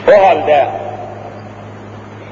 [0.08, 0.67] O halde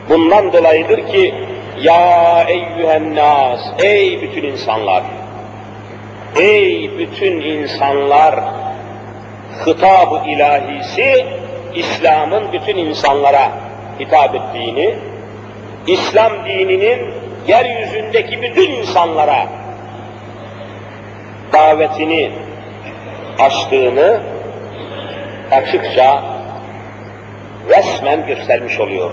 [0.10, 1.36] bundan dolayıdır ki
[1.82, 5.04] ya eyyühen nas, ey bütün insanlar,
[6.40, 8.36] ey bütün insanlar
[9.66, 11.26] hitab-ı ilahisi
[11.76, 13.52] İslam'ın bütün insanlara
[14.00, 14.96] hitap ettiğini,
[15.88, 17.12] İslam dininin
[17.48, 19.48] yeryüzündeki bütün insanlara
[21.54, 22.32] davetini
[23.40, 24.20] açtığını
[25.52, 26.24] açıkça
[27.70, 29.12] resmen göstermiş oluyor.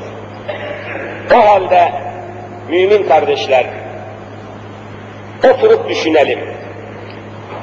[1.35, 1.93] O halde
[2.69, 3.67] mümin kardeşler
[5.45, 6.41] oturup düşünelim.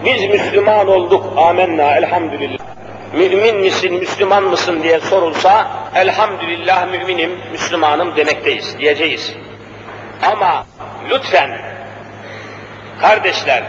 [0.06, 2.67] Biz Müslüman olduk, amenna, elhamdülillah.
[3.14, 9.34] Mümin misin, Müslüman mısın diye sorulsa, elhamdülillah müminim, Müslümanım demekteyiz, diyeceğiz.
[10.24, 10.66] Ama
[11.10, 11.62] lütfen,
[13.02, 13.64] kardeşler,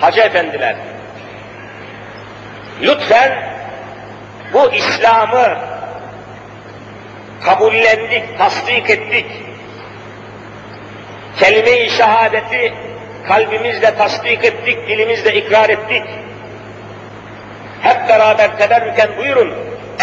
[0.00, 0.76] hacı efendiler,
[2.82, 3.52] lütfen
[4.52, 5.58] bu İslam'ı
[7.44, 9.26] kabullendik, tasdik ettik.
[11.38, 12.74] Kelime-i şehadeti
[13.28, 16.02] kalbimizle tasdik ettik, dilimizle ikrar ettik.
[17.82, 19.54] Hep beraber tederrüken buyurun.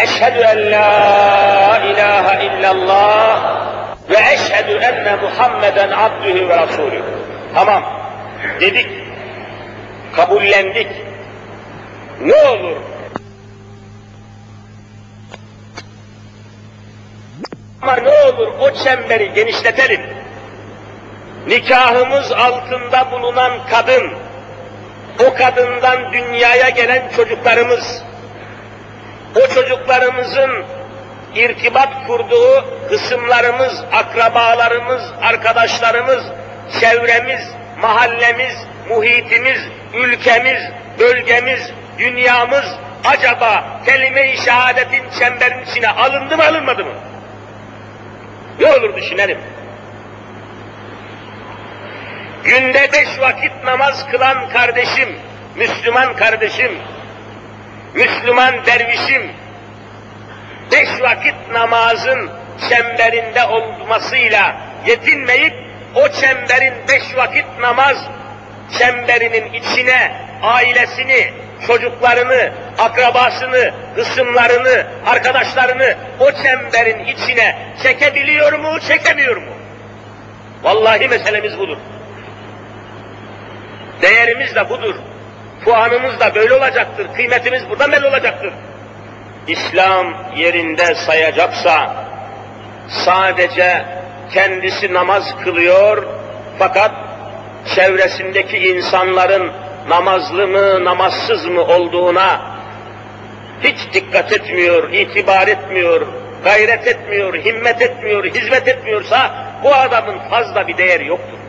[0.02, 2.70] Eşhedü en la ilahe illa
[4.82, 7.02] enne Muhammeden abdühü ve rasulü.
[7.54, 7.82] Tamam.
[8.60, 8.88] Dedik.
[10.16, 10.88] Kabullendik.
[12.20, 12.76] Ne olur
[17.82, 20.00] Ama ne olur o çemberi genişletelim.
[21.46, 24.12] Nikahımız altında bulunan kadın,
[25.18, 28.02] o kadından dünyaya gelen çocuklarımız,
[29.36, 30.64] o çocuklarımızın
[31.34, 36.24] irtibat kurduğu kısımlarımız, akrabalarımız, arkadaşlarımız,
[36.80, 37.48] çevremiz,
[37.80, 38.54] mahallemiz,
[38.88, 39.60] muhitimiz,
[39.94, 40.62] ülkemiz,
[40.98, 42.64] bölgemiz, dünyamız
[43.04, 46.92] acaba kelime-i şehadetin çemberin içine alındı mı alınmadı mı?
[48.60, 49.38] Ne olur düşünelim.
[52.44, 55.08] Günde beş vakit namaz kılan kardeşim,
[55.56, 56.78] Müslüman kardeşim,
[57.94, 59.22] Müslüman dervişim,
[60.72, 62.30] beş vakit namazın
[62.68, 65.54] çemberinde olmasıyla yetinmeyip,
[65.94, 67.96] o çemberin beş vakit namaz
[68.78, 71.32] çemberinin içine ailesini,
[71.66, 79.52] çocuklarını, akrabasını, kısımlarını, arkadaşlarını o çemberin içine çekebiliyor mu, çekemiyor mu?
[80.62, 81.76] Vallahi meselemiz budur.
[84.02, 84.94] Değerimiz de budur.
[85.64, 87.06] Puanımız da böyle olacaktır.
[87.16, 88.52] Kıymetimiz buradan belli olacaktır.
[89.46, 92.04] İslam yerinde sayacaksa
[92.88, 93.84] sadece
[94.32, 96.06] kendisi namaz kılıyor
[96.58, 96.90] fakat
[97.74, 99.52] çevresindeki insanların
[99.88, 102.40] namazlı mı, namazsız mı olduğuna
[103.64, 106.06] hiç dikkat etmiyor, itibar etmiyor,
[106.44, 109.30] gayret etmiyor, himmet etmiyor, hizmet etmiyorsa
[109.64, 111.39] bu adamın fazla bir değeri yoktur.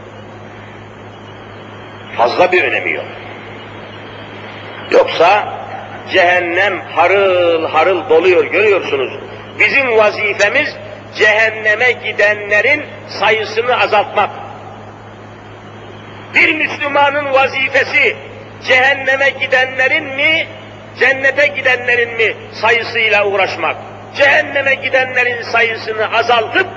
[2.18, 3.06] Fazla bir önemi yok.
[4.92, 5.54] Yoksa
[6.12, 9.14] cehennem harıl harıl doluyor görüyorsunuz.
[9.60, 10.76] Bizim vazifemiz
[11.16, 12.86] cehenneme gidenlerin
[13.20, 14.30] sayısını azaltmak.
[16.36, 18.16] Bir Müslümanın vazifesi
[18.68, 20.48] cehenneme gidenlerin mi,
[21.00, 23.76] cennete gidenlerin mi sayısıyla uğraşmak.
[24.18, 26.68] Cehenneme gidenlerin sayısını azaltıp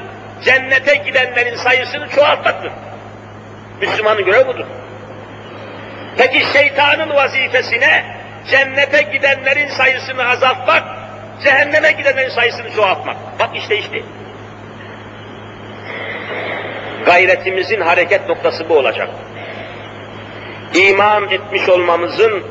[0.45, 2.73] cennete gidenlerin sayısını çoğaltmaktır.
[3.81, 4.67] Müslümanın görevi budur.
[6.19, 8.05] Peki şeytanın vazifesine
[8.51, 10.83] cennete gidenlerin sayısını azaltmak,
[11.45, 13.17] cehenneme gidenlerin sayısını çoğaltmak.
[13.39, 14.03] Bak işte işte.
[17.07, 19.09] Gayretimizin hareket noktası bu olacak
[20.75, 22.43] iman etmiş olmamızın,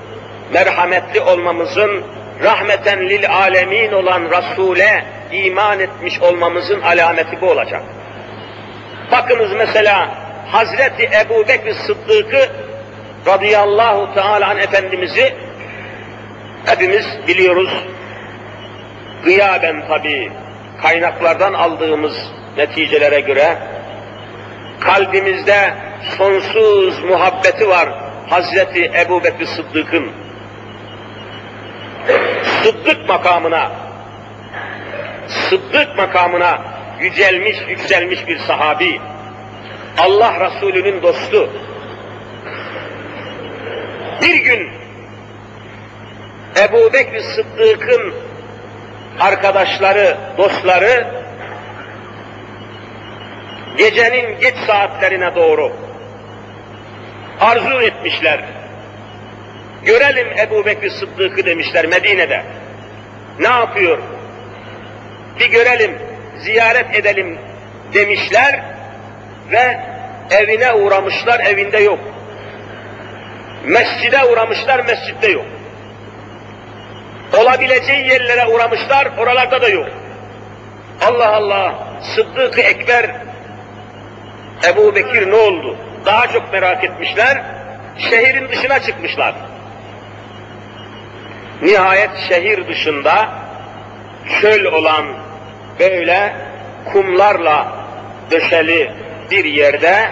[0.54, 2.04] merhametli olmamızın,
[2.44, 7.82] rahmeten lil alemin olan Resul'e iman etmiş olmamızın alameti bu olacak.
[9.12, 10.10] Bakınız mesela
[10.52, 12.50] Hazreti Ebu Bekir Sıddık'ı
[13.28, 15.36] radıyallahu teala an Efendimiz'i
[16.66, 17.70] hepimiz biliyoruz.
[19.26, 20.32] Gıyaben tabi
[20.82, 22.14] kaynaklardan aldığımız
[22.58, 23.58] neticelere göre
[24.80, 25.74] kalbimizde
[26.18, 27.90] sonsuz muhabbeti var
[28.30, 30.12] Hazreti Ebu Bekir Sıddık'ın
[32.64, 33.72] Sıddık makamına
[35.28, 36.62] Sıddık makamına
[37.00, 39.02] yücelmiş, yükselmiş bir sahabi.
[39.98, 41.50] Allah Resulü'nün dostu.
[44.24, 44.70] Bir gün
[46.60, 48.14] Ebu Bekir Sıddık'ın
[49.20, 51.08] arkadaşları, dostları
[53.78, 55.72] gecenin geç saatlerine doğru
[57.40, 58.40] arzu etmişler.
[59.86, 62.44] Görelim Ebu Bekir Sıddık'ı demişler Medine'de.
[63.40, 63.98] Ne yapıyor?
[65.40, 65.98] Bir görelim,
[66.40, 67.40] ziyaret edelim
[67.94, 68.64] demişler
[69.52, 69.80] ve
[70.32, 72.13] evine uğramışlar, evinde yok.
[73.64, 75.46] Mescide uğramışlar, mescitte yok.
[77.38, 79.88] Olabileceği yerlere uğramışlar, oralarda da yok.
[81.02, 81.76] Allah Allah,
[82.16, 83.16] Sıddık-ı Ekber,
[84.68, 85.78] Ebu Bekir ne oldu?
[86.06, 87.42] daha çok merak etmişler,
[87.98, 89.36] şehrin dışına çıkmışlar.
[91.62, 93.30] Nihayet şehir dışında
[94.42, 95.06] çöl olan
[95.80, 96.36] böyle
[96.92, 97.74] kumlarla
[98.32, 98.92] döşeli
[99.32, 100.12] bir yerde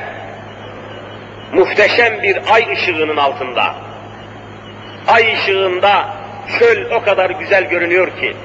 [1.54, 3.76] muhteşem bir ay ışığının altında
[5.08, 6.10] ay ışığında
[6.60, 8.36] çöl o kadar güzel görünüyor ki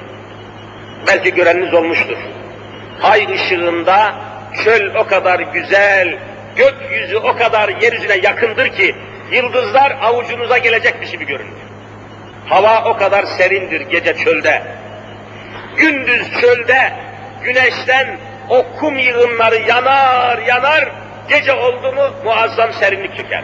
[1.07, 2.17] belki göreniniz olmuştur.
[3.03, 4.15] Ay ışığında
[4.63, 6.17] çöl o kadar güzel,
[6.55, 8.95] gökyüzü o kadar yeryüzüne yakındır ki
[9.31, 11.57] yıldızlar avucunuza gelecekmiş gibi görünür.
[12.45, 14.61] Hava o kadar serindir gece çölde.
[15.77, 16.93] Gündüz çölde
[17.43, 18.17] güneşten
[18.49, 20.91] o kum yığınları yanar yanar,
[21.29, 23.43] gece oldu mu muazzam serinlik çöker.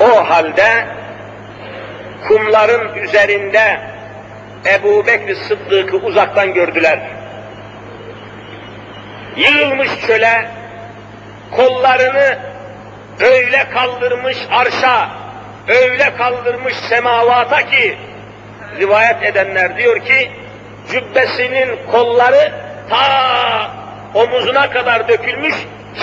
[0.00, 0.86] O halde
[2.28, 3.80] kumların üzerinde
[4.66, 7.16] Ebu Bekir Sıddık'ı uzaktan gördüler
[9.36, 10.48] yığılmış çöle,
[11.56, 12.38] kollarını
[13.20, 15.08] öyle kaldırmış arşa,
[15.68, 17.98] öyle kaldırmış semavata ki,
[18.78, 20.30] rivayet edenler diyor ki,
[20.90, 22.52] cübbesinin kolları
[22.90, 23.85] ta
[24.16, 25.54] omuzuna kadar dökülmüş,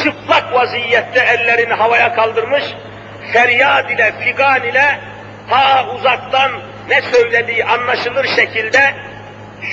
[0.03, 2.63] çıplak vaziyette ellerini havaya kaldırmış,
[3.33, 4.99] feryad ile, figan ile
[5.49, 6.51] ta uzaktan
[6.89, 8.93] ne söylediği anlaşılır şekilde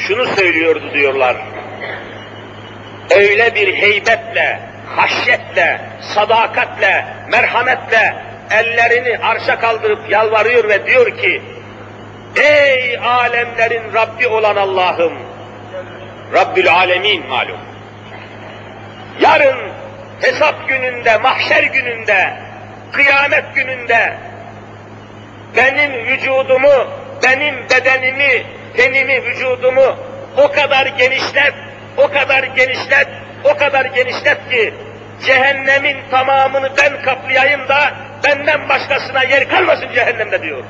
[0.07, 1.37] şunu söylüyordu diyorlar.
[3.17, 4.61] Öyle bir heybetle,
[4.97, 8.15] haşyetle, sadakatle, merhametle
[8.51, 11.43] ellerini arşa kaldırıp yalvarıyor ve diyor ki,
[12.37, 15.13] Ey alemlerin Rabbi olan Allah'ım,
[16.33, 17.70] Rabbül Alemin malum.
[19.21, 19.71] Yarın
[20.21, 22.33] hesap gününde, mahşer gününde,
[22.93, 24.17] kıyamet gününde
[25.57, 26.87] benim vücudumu,
[27.25, 28.45] benim bedenimi,
[28.77, 29.97] tenimi, vücudumu
[30.37, 31.55] o kadar genişlet,
[31.97, 33.09] o kadar genişlet,
[33.45, 34.75] o kadar genişlet ki
[35.27, 37.93] cehennemin tamamını ben kaplayayım da
[38.25, 40.65] benden başkasına yer kalmasın cehennemde diyor.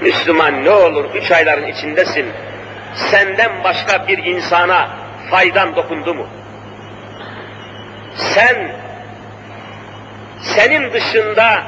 [0.00, 2.26] Müslüman ne olur üç ayların içindesin.
[2.94, 4.90] Senden başka bir insana
[5.30, 6.26] faydan dokundu mu?
[8.16, 8.72] Sen,
[10.40, 11.62] senin dışında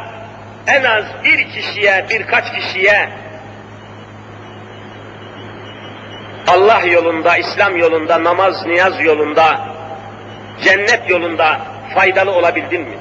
[0.67, 3.09] en az bir kişiye, birkaç kişiye
[6.47, 9.61] Allah yolunda, İslam yolunda, namaz, niyaz yolunda,
[10.65, 11.61] cennet yolunda
[11.95, 12.97] faydalı olabildin mi?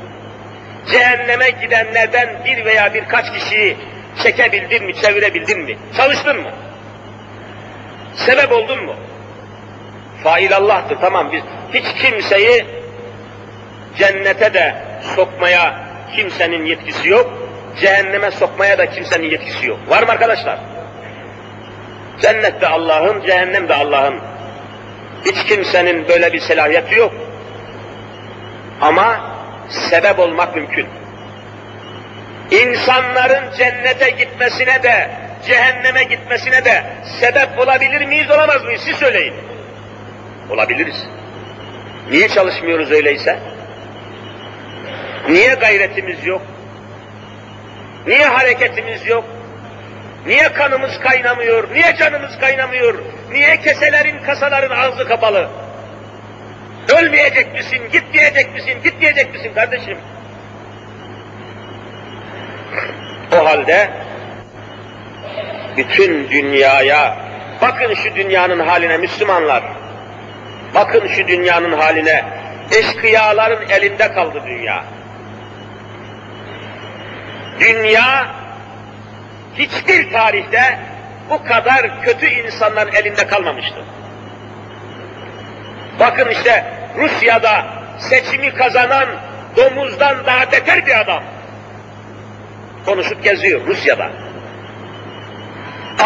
[0.92, 3.78] Cehenneme gidenlerden bir veya birkaç kişiyi
[4.24, 5.78] çekebildin mi, çevirebildin mi?
[5.98, 6.52] Çalıştın mı?
[8.16, 8.96] Sebep oldun mu?
[10.24, 11.42] Fail Allah'tır, tamam biz
[11.74, 12.66] hiç kimseyi
[13.98, 14.76] cennete de
[15.16, 15.76] sokmaya
[16.16, 17.34] kimsenin yetkisi yok,
[17.82, 19.80] cehenneme sokmaya da kimsenin yetkisi yok.
[19.88, 20.60] Var mı arkadaşlar?
[22.22, 24.16] Cennet de Allah'ın, cehennem de Allah'ın.
[25.26, 27.14] Hiç kimsenin böyle bir selahiyeti yok.
[28.82, 29.36] Ama
[29.70, 30.88] sebep olmak mümkün.
[32.52, 35.10] İnsanların cennete gitmesine de,
[35.48, 36.84] cehenneme gitmesine de
[37.20, 38.82] sebep olabilir miyiz, olamaz mıyız?
[38.82, 39.34] Siz söyleyin.
[40.50, 41.08] Olabiliriz.
[42.12, 43.40] Niye çalışmıyoruz öyleyse?
[45.30, 46.42] Niye gayretimiz yok?
[48.08, 49.26] Niye hareketimiz yok?
[50.26, 51.74] Niye kanımız kaynamıyor?
[51.74, 53.00] Niye canımız kaynamıyor?
[53.32, 55.50] Niye keselerin, kasaların ağzı kapalı?
[56.98, 57.80] Ölmeyecek misin?
[57.92, 58.78] Gitmeyecek misin?
[58.84, 59.98] Gitmeyecek misin kardeşim?
[63.32, 63.90] O halde
[65.78, 67.18] bütün dünyaya,
[67.62, 69.64] bakın şu dünyanın haline Müslümanlar,
[70.76, 72.26] bakın şu dünyanın haline,
[72.72, 74.84] eşkıyaların elinde kaldı dünya.
[77.60, 78.28] Dünya
[79.56, 80.80] hiçbir tarihte
[81.30, 83.84] bu kadar kötü insanların elinde kalmamıştı.
[86.00, 86.66] Bakın işte
[86.98, 87.66] Rusya'da
[88.00, 89.10] seçimi kazanan
[89.58, 91.24] domuzdan daha beter bir adam.
[92.86, 94.10] Konuşup geziyor Rusya'da.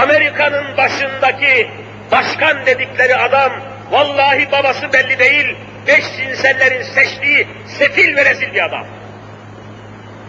[0.03, 1.69] Amerika'nın başındaki
[2.11, 3.51] başkan dedikleri adam
[3.93, 5.55] vallahi babası belli değil,
[5.87, 8.85] beş cinsellerin seçtiği sefil ve rezil bir adam.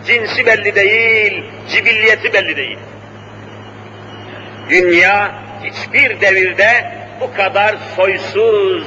[0.07, 2.79] Cinsi belli değil, cibilliyeti belli değil.
[4.71, 8.87] Dünya hiçbir devirde bu kadar soysuz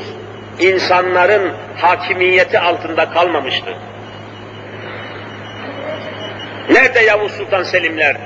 [0.59, 3.78] insanların hakimiyeti altında kalmamıştı.
[6.69, 8.17] Nerede Yavuz Sultan Selimler?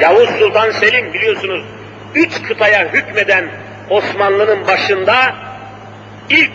[0.00, 1.64] Yavuz Sultan Selim biliyorsunuz
[2.14, 3.44] üç kıtaya hükmeden
[3.90, 5.34] Osmanlı'nın başında
[6.28, 6.50] ilk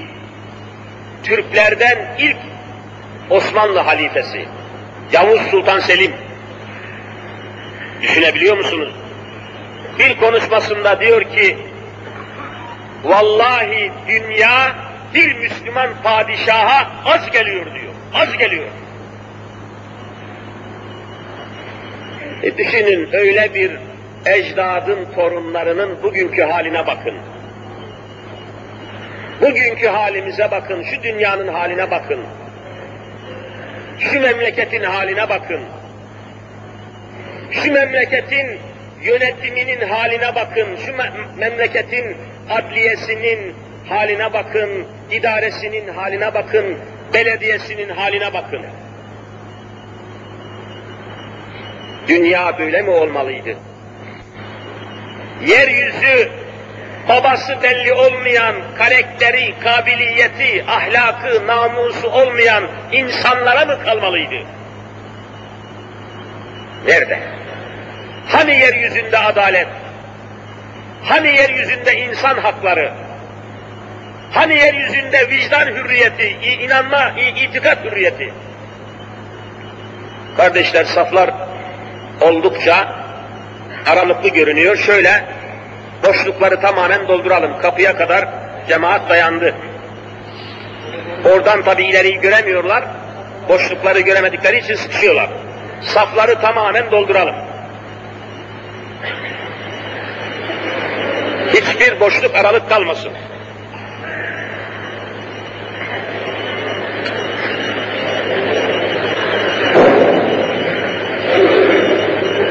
[1.24, 2.38] Türklerden ilk
[3.30, 4.46] Osmanlı halifesi
[5.12, 6.12] Yavuz Sultan Selim.
[8.02, 8.94] Düşünebiliyor musunuz?
[10.00, 11.58] Bir konuşmasında diyor ki,
[13.04, 14.76] vallahi dünya
[15.14, 18.68] bir Müslüman padişaha az geliyor diyor, az geliyor.
[22.44, 23.72] E düşünün öyle bir
[24.26, 27.14] ecdadın torunlarının bugünkü haline bakın.
[29.42, 32.20] Bugünkü halimize bakın, şu dünyanın haline bakın.
[34.00, 35.60] Şu memleketin haline bakın.
[37.52, 38.60] Şu memleketin
[39.04, 40.68] yönetiminin haline bakın.
[40.86, 42.18] Şu me memleketin
[42.50, 43.54] adliyesinin
[43.90, 44.70] haline bakın.
[45.12, 46.78] idaresinin haline bakın.
[47.14, 48.62] Belediyesinin haline bakın.
[52.08, 53.56] Dünya böyle mi olmalıydı?
[55.46, 56.32] Yeryüzü
[57.10, 64.36] babası belli olmayan, karakteri, kabiliyeti, ahlakı, namusu olmayan insanlara mı kalmalıydı?
[66.88, 67.20] Nerede?
[68.28, 69.68] Hani yeryüzünde adalet?
[71.04, 72.92] Hani yeryüzünde insan hakları?
[74.32, 76.28] Hani yeryüzünde vicdan hürriyeti,
[76.62, 78.34] inanma, itikat hürriyeti?
[80.38, 81.30] Kardeşler saflar
[82.22, 83.05] oldukça
[83.88, 84.78] aralıklı görünüyor.
[84.78, 85.24] Şöyle
[86.08, 87.62] boşlukları tamamen dolduralım.
[87.62, 88.28] Kapıya kadar
[88.70, 89.56] cemaat dayandı.
[91.26, 92.84] Oradan tabi ileriyi göremiyorlar.
[93.50, 95.30] Boşlukları göremedikleri için sıkışıyorlar.
[95.82, 97.36] Safları tamamen dolduralım.
[101.54, 103.12] Hiçbir boşluk aralık kalmasın.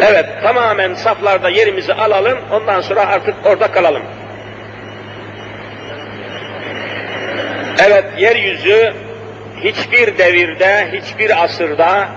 [0.07, 4.03] Evet, tamamen saflarda yerimizi alalım, ondan sonra artık orada kalalım.
[7.87, 8.95] Evet, yeryüzü
[9.61, 12.09] hiçbir devirde, hiçbir asırda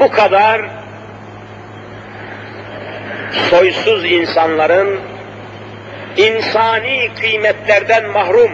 [0.00, 0.60] bu kadar
[3.50, 5.00] soysuz insanların
[6.16, 8.50] insani kıymetlerden mahrum,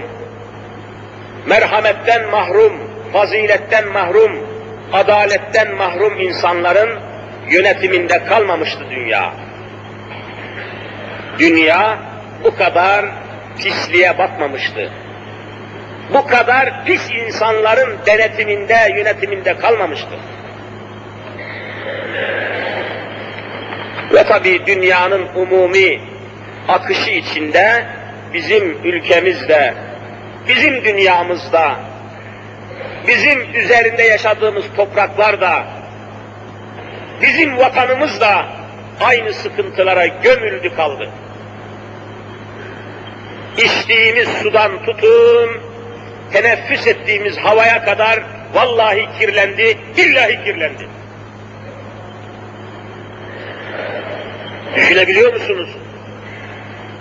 [1.47, 2.73] merhametten mahrum,
[3.13, 4.47] faziletten mahrum,
[4.93, 7.14] adaletten mahrum insanların
[7.51, 9.35] yönetiminde kalmamıştı dünya.
[11.39, 11.99] Dünya
[12.45, 13.07] bu kadar
[13.59, 14.91] pisliğe batmamıştı.
[16.15, 20.15] Bu kadar pis insanların denetiminde, yönetiminde kalmamıştı.
[24.15, 26.01] Ve tabi dünyanın umumi
[26.69, 27.85] akışı içinde
[28.35, 29.75] bizim ülkemizde,
[30.49, 31.77] bizim dünyamızda,
[33.09, 35.65] bizim üzerinde yaşadığımız topraklarda,
[37.23, 38.47] bizim vatanımız da
[39.01, 41.11] aynı sıkıntılara gömüldü kaldı.
[43.59, 45.61] İçtiğimiz sudan tutun,
[46.33, 48.23] teneffüs ettiğimiz havaya kadar
[48.55, 50.89] vallahi kirlendi, billahi kirlendi.
[54.77, 55.71] Düşünebiliyor musunuz?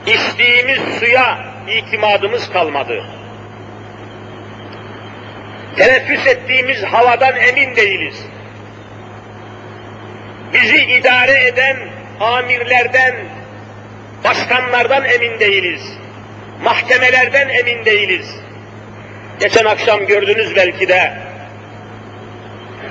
[0.07, 3.03] İçtiğimiz suya itimadımız kalmadı.
[5.77, 8.25] Teneffüs ettiğimiz havadan emin değiliz.
[10.53, 11.77] Bizi idare eden
[12.19, 13.15] amirlerden,
[14.23, 15.81] başkanlardan emin değiliz.
[16.63, 18.35] Mahkemelerden emin değiliz.
[19.39, 21.13] Geçen akşam gördünüz belki de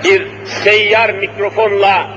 [0.05, 0.27] bir
[0.65, 2.11] seyyar mikrofonla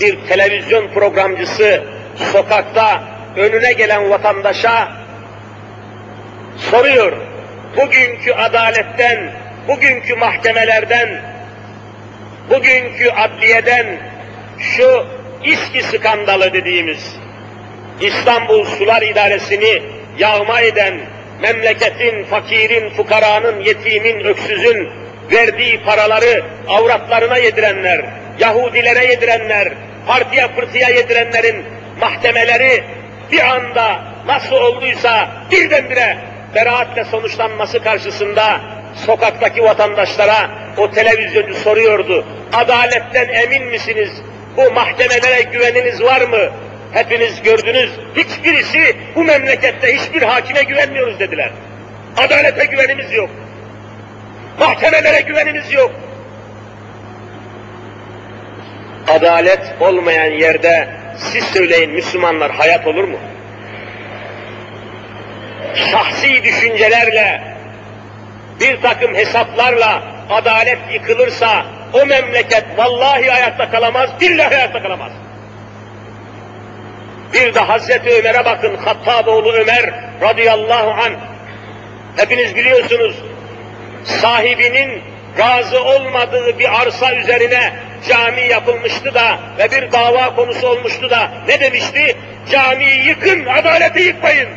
[0.00, 1.84] bir televizyon programcısı
[2.32, 3.02] sokakta
[3.36, 4.92] önüne gelen vatandaşa
[6.56, 7.12] soruyor.
[7.76, 9.30] Bugünkü adaletten,
[9.68, 11.22] bugünkü mahkemelerden,
[12.50, 13.86] bugünkü adliyeden
[14.60, 15.06] şu
[15.44, 17.16] İSKİ skandalı dediğimiz
[18.00, 19.82] İstanbul Sular İdaresi'ni
[20.18, 20.94] yağma eden
[21.40, 24.88] memleketin, fakirin, fukaranın, yetimin, öksüzün
[25.30, 28.04] verdiği paraları avratlarına yedirenler,
[28.38, 29.68] Yahudilere yedirenler,
[30.06, 31.64] partiye pırtıya yedirenlerin
[32.00, 32.84] mahkemeleri
[33.32, 36.18] bir anda nasıl olduysa birdenbire
[36.54, 38.60] beraatle sonuçlanması karşısında
[39.06, 42.24] sokaktaki vatandaşlara o televizyoncu soruyordu.
[42.52, 44.10] Adaletten emin misiniz?
[44.58, 46.50] Bu mahkemelere güveniniz var mı?
[46.92, 47.90] Hepiniz gördünüz.
[48.16, 51.50] Hiçbirisi bu memlekette hiçbir hakime güvenmiyoruz dediler.
[52.16, 53.30] Adalete güvenimiz yok.
[54.58, 55.90] Mahkemelere güvenimiz yok.
[59.08, 63.18] Adalet olmayan yerde siz söyleyin Müslümanlar hayat olur mu?
[65.74, 67.42] Şahsi düşüncelerle,
[68.60, 75.12] bir takım hesaplarla adalet yıkılırsa o memleket vallahi ayakta kalamaz, billahi ayakta kalamaz.
[77.32, 81.12] Bir de Hazreti Ömer'e bakın, Hattaboğlu Ömer radıyallahu an.
[82.16, 83.16] Hepiniz biliyorsunuz,
[84.04, 85.02] sahibinin
[85.38, 87.72] razı olmadığı bir arsa üzerine
[88.08, 92.16] cami yapılmıştı da ve bir dava konusu olmuştu da ne demişti?
[92.50, 94.48] Camiyi yıkın, adaleti yıkmayın.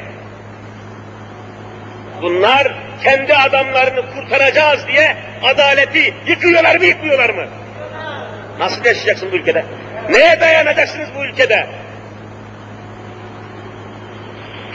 [2.21, 7.45] Bunlar kendi adamlarını kurtaracağız diye adaleti yıkıyorlar mı yıkmıyorlar mı?
[8.59, 9.65] Nasıl yaşayacaksın bu ülkede?
[10.09, 11.67] Neye dayanacaksınız bu ülkede?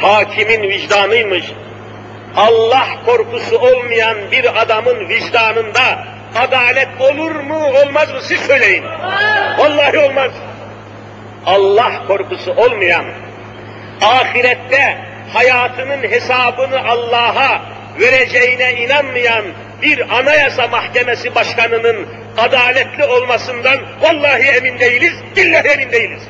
[0.00, 1.52] Hakimin vicdanıymış.
[2.36, 6.04] Allah korkusu olmayan bir adamın vicdanında
[6.38, 8.84] adalet olur mu olmaz mı siz söyleyin.
[9.58, 10.30] Vallahi olmaz.
[11.46, 13.04] Allah korkusu olmayan,
[14.02, 14.98] ahirette
[15.32, 17.60] hayatının hesabını Allah'a
[18.00, 19.44] vereceğine inanmayan
[19.82, 22.06] bir anayasa mahkemesi başkanının
[22.38, 26.22] adaletli olmasından vallahi emin değiliz, billahi emin değiliz.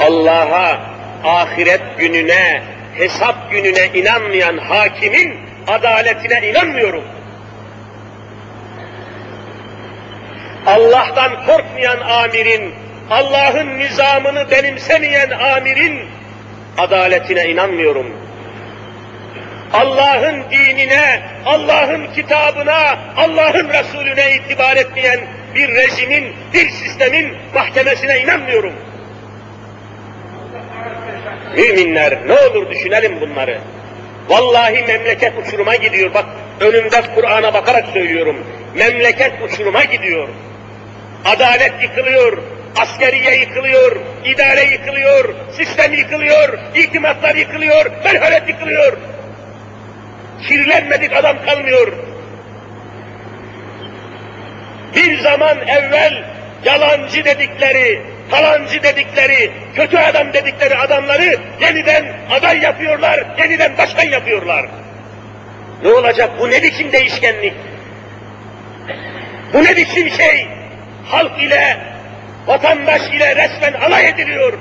[0.00, 0.80] Allah'a,
[1.24, 2.62] ahiret gününe,
[2.94, 5.36] hesap gününe inanmayan hakimin
[5.66, 7.04] adaletine inanmıyorum.
[10.66, 12.74] Allah'tan korkmayan amirin,
[13.10, 16.00] Allah'ın nizamını benimsemeyen amirin
[16.78, 18.27] adaletine inanmıyorum.
[19.72, 25.20] Allah'ın dinine, Allah'ın kitabına, Allah'ın Resulüne itibar etmeyen
[25.54, 28.72] bir rejimin, bir sistemin mahkemesine inanmıyorum.
[31.56, 33.58] Müminler ne olur düşünelim bunları.
[34.28, 36.14] Vallahi memleket uçuruma gidiyor.
[36.14, 36.24] Bak
[36.60, 38.36] önümde Kur'an'a bakarak söylüyorum.
[38.74, 40.28] Memleket uçuruma gidiyor.
[41.24, 42.38] Adalet yıkılıyor,
[42.76, 48.98] askeriye yıkılıyor, idare yıkılıyor, sistem yıkılıyor, itimatlar yıkılıyor, merhamet yıkılıyor.
[50.42, 51.92] Kirlenmedik adam kalmıyor.
[54.94, 56.24] Bir zaman evvel
[56.64, 64.66] yalancı dedikleri, falancı dedikleri, kötü adam dedikleri adamları yeniden aday yapıyorlar, yeniden başkan yapıyorlar.
[65.82, 66.30] Ne olacak?
[66.40, 67.54] Bu ne biçim değişkenlik?
[69.52, 70.48] Bu ne biçim şey?
[71.06, 71.76] Halk ile,
[72.46, 74.52] vatandaş ile resmen alay ediliyor.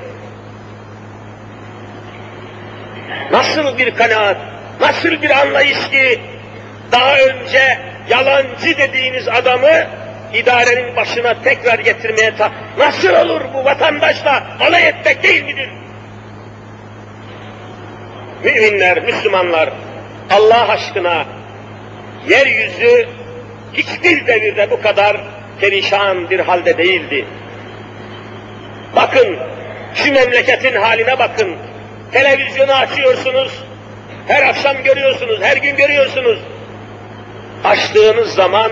[3.32, 4.38] Nasıl bir kanaat,
[4.82, 6.20] nasıl bir anlayış ki
[6.92, 9.88] daha önce yalancı dediğiniz adamı
[10.34, 15.70] idarenin başına tekrar getirmeye ta nasıl olur bu vatandaşla alay etmek değil midir?
[18.44, 19.70] Müminler, Müslümanlar
[20.30, 21.26] Allah aşkına
[22.30, 23.08] yeryüzü
[23.74, 25.18] hiçbir devirde bu kadar
[25.62, 27.26] perişan bir halde değildi.
[28.96, 29.38] Bakın,
[29.96, 31.56] şu memleketin haline bakın.
[32.12, 33.64] Televizyonu açıyorsunuz,
[34.28, 36.40] her akşam görüyorsunuz, her gün görüyorsunuz.
[37.64, 38.72] Açtığınız zaman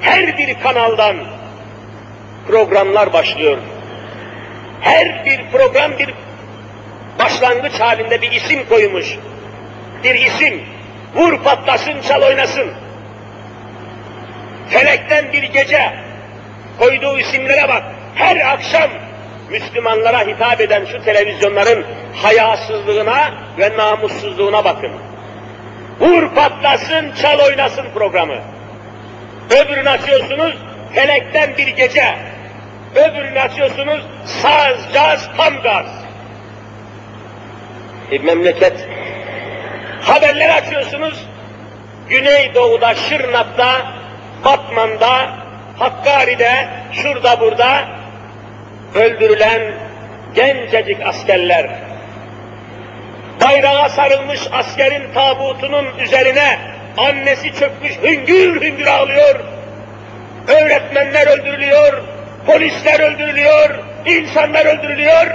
[0.00, 1.16] her bir kanaldan
[2.48, 3.58] programlar başlıyor.
[4.80, 6.14] Her bir program bir
[7.18, 9.16] başlangıç halinde bir isim koymuş.
[10.04, 10.62] Bir isim.
[11.14, 12.72] Vur patlasın, çal oynasın.
[14.68, 15.92] Felekten bir gece
[16.78, 17.82] koyduğu isimlere bak.
[18.14, 18.90] Her akşam
[19.50, 21.84] Müslümanlara hitap eden şu televizyonların
[22.22, 24.92] hayasızlığına ve namussuzluğuna bakın.
[26.00, 28.40] Vur patlasın, çal oynasın programı.
[29.50, 30.54] Öbürünü açıyorsunuz,
[30.94, 32.14] felekten bir gece.
[32.94, 35.86] Öbürünü açıyorsunuz, saz, caz, tam gaz.
[38.10, 38.88] E, memleket.
[40.02, 41.26] Haberleri açıyorsunuz,
[42.08, 43.92] Güneydoğu'da, Şırnak'ta,
[44.44, 45.30] Batman'da,
[45.78, 47.84] Hakkari'de, şurada burada
[48.94, 49.74] öldürülen
[50.34, 51.70] gencecik askerler,
[53.40, 56.58] bayrağa sarılmış askerin tabutunun üzerine
[56.96, 59.40] annesi çökmüş hüngür hüngür ağlıyor,
[60.48, 62.02] öğretmenler öldürülüyor,
[62.46, 65.26] polisler öldürülüyor, insanlar öldürülüyor,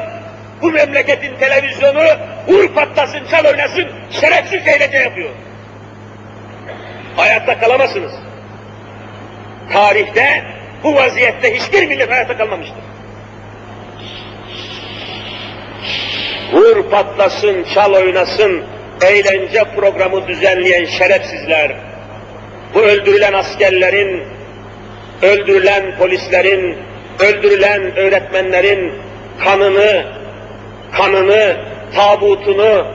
[0.62, 2.03] bu memleketin televizyonu
[2.47, 5.30] vur patlasın, çal oynasın, şerefsiz eğlence yapıyor.
[7.16, 8.12] Hayatta kalamazsınız.
[9.74, 10.43] Tarihte
[10.84, 12.99] bu vaziyette hiçbir millet hayatta kalmamıştır.
[16.54, 18.64] Vur patlasın, çal oynasın,
[19.02, 21.76] eğlence programı düzenleyen şerefsizler,
[22.74, 24.24] bu öldürülen askerlerin,
[25.22, 26.78] öldürülen polislerin,
[27.20, 28.94] öldürülen öğretmenlerin
[29.44, 30.06] kanını,
[30.98, 31.58] kanını,
[31.96, 32.88] tabutunu,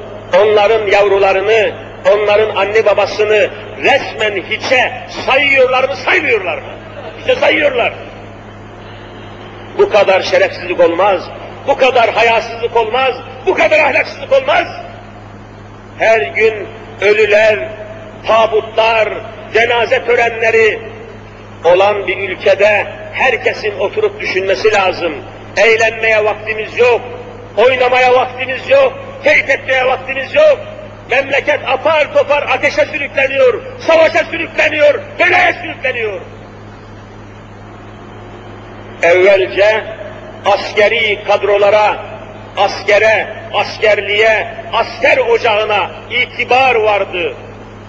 [0.42, 1.72] onların yavrularını,
[2.12, 3.48] onların anne babasını
[3.82, 4.92] resmen hiçe
[5.26, 6.68] sayıyorlar mı, saymıyorlar mı?
[7.18, 7.92] İşte sayıyorlar.
[9.78, 11.22] Bu kadar şerefsizlik olmaz,
[11.66, 13.14] bu kadar hayasızlık olmaz,
[13.46, 14.66] bu kadar ahlaksızlık olmaz.
[15.98, 16.66] Her gün
[17.00, 17.68] ölüler,
[18.26, 19.08] tabutlar,
[19.54, 20.78] cenaze törenleri
[21.64, 25.14] olan bir ülkede herkesin oturup düşünmesi lazım.
[25.56, 27.00] Eğlenmeye vaktimiz yok,
[27.56, 28.92] oynamaya vaktimiz yok,
[29.24, 30.58] keyif etmeye vaktimiz yok.
[31.10, 36.20] Memleket apar topar ateşe sürükleniyor, savaşa sürükleniyor, belaya sürükleniyor.
[39.02, 39.84] Evvelce
[40.46, 41.96] askeri kadrolara,
[42.56, 47.34] askere, askerliğe, asker ocağına itibar vardı.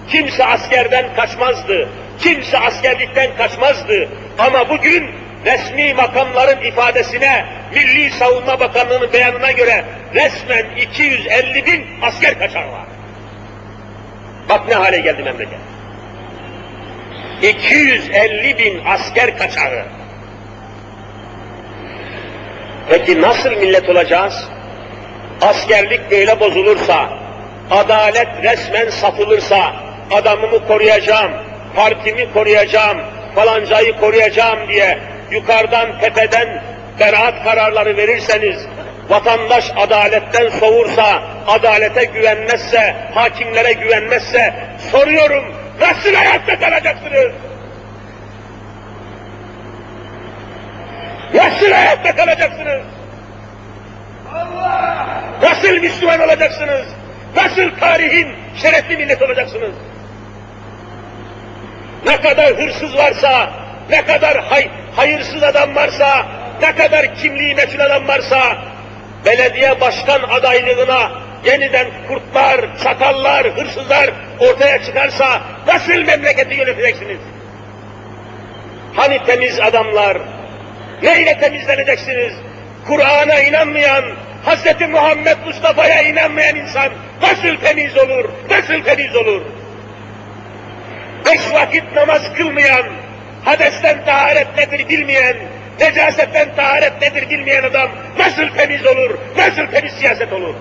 [0.08, 1.88] Kimse askerden kaçmazdı,
[2.20, 4.08] kimse askerlikten kaçmazdı.
[4.38, 5.10] Ama bugün
[5.44, 7.44] resmi makamların ifadesine,
[7.74, 9.84] Milli Savunma Bakanlığı'nın beyanına göre
[10.14, 12.86] resmen 250 bin asker kaçar var.
[14.48, 15.58] Bak ne hale geldi memleket.
[17.42, 19.84] 250 bin asker kaçarı.
[22.88, 24.34] Peki nasıl millet olacağız?
[25.42, 27.08] Askerlik böyle bozulursa,
[27.70, 29.72] adalet resmen satılırsa,
[30.12, 31.32] adamımı koruyacağım,
[31.76, 32.98] partimi koruyacağım,
[33.34, 34.98] falancayı koruyacağım diye
[35.30, 36.62] yukarıdan tepeden
[37.00, 38.66] beraat kararları verirseniz,
[39.08, 44.54] vatandaş adaletten soğursa, adalete güvenmezse, hakimlere güvenmezse,
[44.92, 45.44] soruyorum,
[45.80, 47.32] nasıl hayatta kalacaksınız?
[51.36, 52.82] Nasıl hayatta kalacaksınız?
[55.42, 56.86] Nasıl Müslüman olacaksınız?
[57.36, 58.28] nasıl tarihin
[58.62, 59.74] şerefli millet olacaksınız?
[62.06, 63.50] Ne kadar hırsız varsa,
[63.90, 66.26] ne kadar hay, hayırsız adam varsa,
[66.62, 68.56] ne kadar kimliği meçhul adam varsa,
[69.24, 71.10] belediye başkan adaylığına
[71.44, 74.10] yeniden kurtlar, çakallar, hırsızlar
[74.40, 77.20] ortaya çıkarsa nasıl memleketi yöneteceksiniz?
[78.96, 80.18] Hani temiz adamlar?
[81.02, 82.32] Neyle temizleneceksiniz?
[82.86, 84.04] Kur'an'a inanmayan,
[84.46, 84.88] Hz.
[84.88, 86.92] Muhammed Mustafa'ya inanmayan insan
[87.22, 89.42] nasıl temiz olur, nasıl temiz olur?
[91.26, 92.86] Beş vakit namaz kılmayan,
[93.44, 95.36] hadesten taharet nedir bilmeyen,
[95.80, 100.54] necasetten taharet nedir bilmeyen adam nasıl temiz olur, nasıl temiz siyaset olur?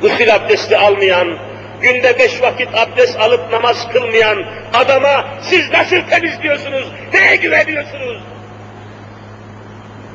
[0.00, 1.38] Gusül abdesti almayan,
[1.80, 8.22] günde beş vakit abdest alıp namaz kılmayan adama siz nasıl temiz diyorsunuz, neye güveniyorsunuz?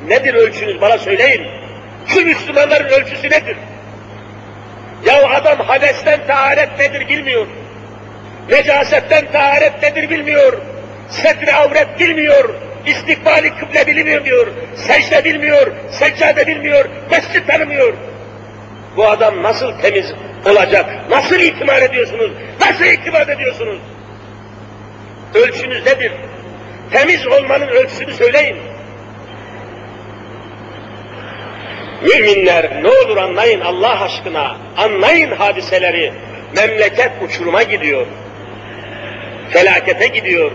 [0.08, 1.48] Nedir ölçünüz bana söyleyin.
[2.08, 3.58] Şu Müslümanların ölçüsü nedir?
[5.06, 7.48] Ya adam hadesten taharet nedir bilmiyor.
[8.50, 10.58] Necasetten taharet nedir bilmiyor.
[11.10, 12.56] Setre avret bilmiyor.
[12.86, 14.48] İstikbali kıble bilmiyor diyor.
[14.76, 15.72] Secde bilmiyor.
[15.92, 16.86] Seccade bilmiyor.
[17.12, 17.94] Mescid tanımıyor.
[19.00, 20.14] Bu adam nasıl temiz
[20.46, 20.86] olacak?
[21.10, 22.32] Nasıl itibar ediyorsunuz?
[22.62, 23.80] Nasıl itibar ediyorsunuz?
[25.36, 26.12] Ölçünüz nedir?
[26.92, 28.58] Temiz olmanın ölçüsünü söyleyin.
[32.02, 36.14] Müminler ne olur anlayın Allah aşkına, anlayın hadiseleri.
[36.56, 38.06] Memleket uçuruma gidiyor.
[39.50, 40.52] Felakete gidiyor.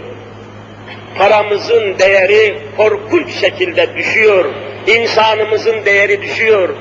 [1.18, 4.44] Paramızın değeri korkunç şekilde düşüyor.
[4.86, 6.76] İnsanımızın değeri düşüyor.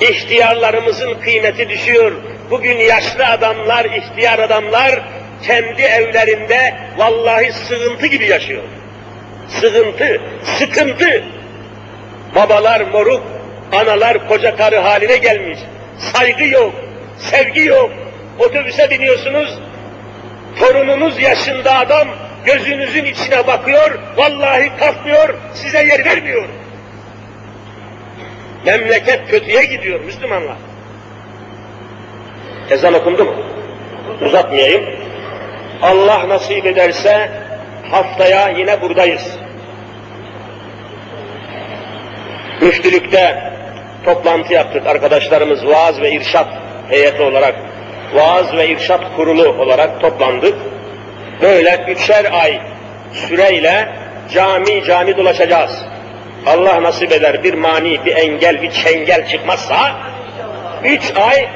[0.00, 2.12] İhtiyarlarımızın kıymeti düşüyor.
[2.50, 5.00] Bugün yaşlı adamlar, ihtiyar adamlar
[5.42, 8.62] kendi evlerinde vallahi sığıntı gibi yaşıyor.
[9.48, 10.20] Sığıntı,
[10.58, 11.24] sıkıntı.
[12.34, 13.22] Babalar moruk,
[13.72, 15.58] analar koca karı haline gelmiş.
[15.98, 16.74] Saygı yok,
[17.18, 17.90] sevgi yok.
[18.38, 19.58] Otobüse biniyorsunuz,
[20.58, 22.08] torununuz yaşında adam
[22.44, 26.44] gözünüzün içine bakıyor, vallahi kalkmıyor, size yer vermiyor.
[28.66, 30.56] Memleket kötüye gidiyor Müslümanlar.
[32.70, 33.34] Ezan okundu mu?
[34.26, 34.84] Uzatmayayım.
[35.82, 37.30] Allah nasip ederse
[37.90, 39.38] haftaya yine buradayız.
[42.60, 43.52] Müftülükte
[44.04, 46.48] toplantı yaptık arkadaşlarımız vaaz ve irşat
[46.88, 47.54] heyeti olarak,
[48.14, 50.54] vaaz ve irşat kurulu olarak toplandık.
[51.42, 52.60] Böyle üçer ay
[53.12, 53.88] süreyle
[54.34, 55.95] cami cami dolaşacağız.
[56.46, 59.96] Allah nasip eder bir mani, bir engel, bir çengel çıkmazsa
[60.84, 61.48] üç ay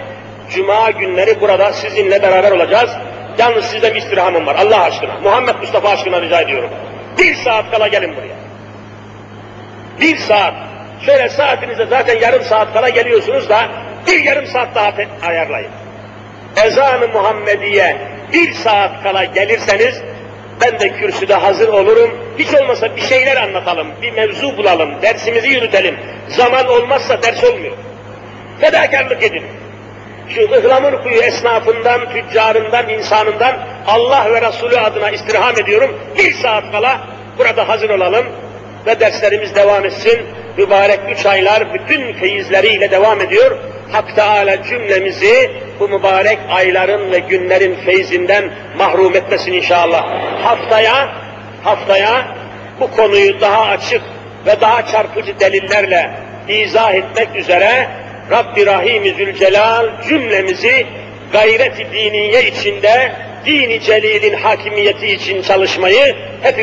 [0.51, 2.91] cuma günleri burada sizinle beraber olacağız.
[3.39, 5.15] Yalnız sizde bir istirhamım var Allah aşkına.
[5.23, 6.71] Muhammed Mustafa aşkına rica ediyorum.
[7.19, 8.35] Bir saat kala gelin buraya.
[10.01, 10.55] Bir saat.
[11.07, 13.69] Şöyle saatinize zaten yarım saat kala geliyorsunuz da
[14.07, 14.93] bir yarım saat daha
[15.27, 15.71] ayarlayın.
[16.65, 17.97] Ezan-ı Muhammediye
[18.33, 20.03] bir saat kala gelirseniz
[20.61, 22.11] ben de kürsüde hazır olurum.
[22.41, 25.97] Hiç olmasa bir şeyler anlatalım, bir mevzu bulalım, dersimizi yürütelim.
[26.29, 27.77] Zaman olmazsa ders olmuyor.
[28.61, 29.43] Fedakarlık edin.
[30.29, 35.99] Şu ıhlamur kuyu esnafından, tüccarından, insanından Allah ve Resulü adına istirham ediyorum.
[36.19, 37.01] Bir saat kala
[37.39, 38.27] burada hazır olalım
[38.87, 40.21] ve derslerimiz devam etsin.
[40.57, 43.59] Mübarek üç aylar bütün feyizleriyle devam ediyor.
[43.93, 50.07] Hak Teala cümlemizi bu mübarek ayların ve günlerin feyzinden mahrum etmesin inşallah.
[50.45, 51.09] Haftaya,
[51.65, 52.37] haftaya
[52.81, 54.03] bu konuyu daha açık
[54.47, 56.11] ve daha çarpıcı delillerle
[56.49, 57.89] izah etmek üzere
[58.31, 60.87] Rabbi Rahim-i Zülcelal cümlemizi
[61.33, 63.13] gayret-i diniye içinde
[63.47, 66.61] dini celilin hakimiyeti için çalışmayı hepimiz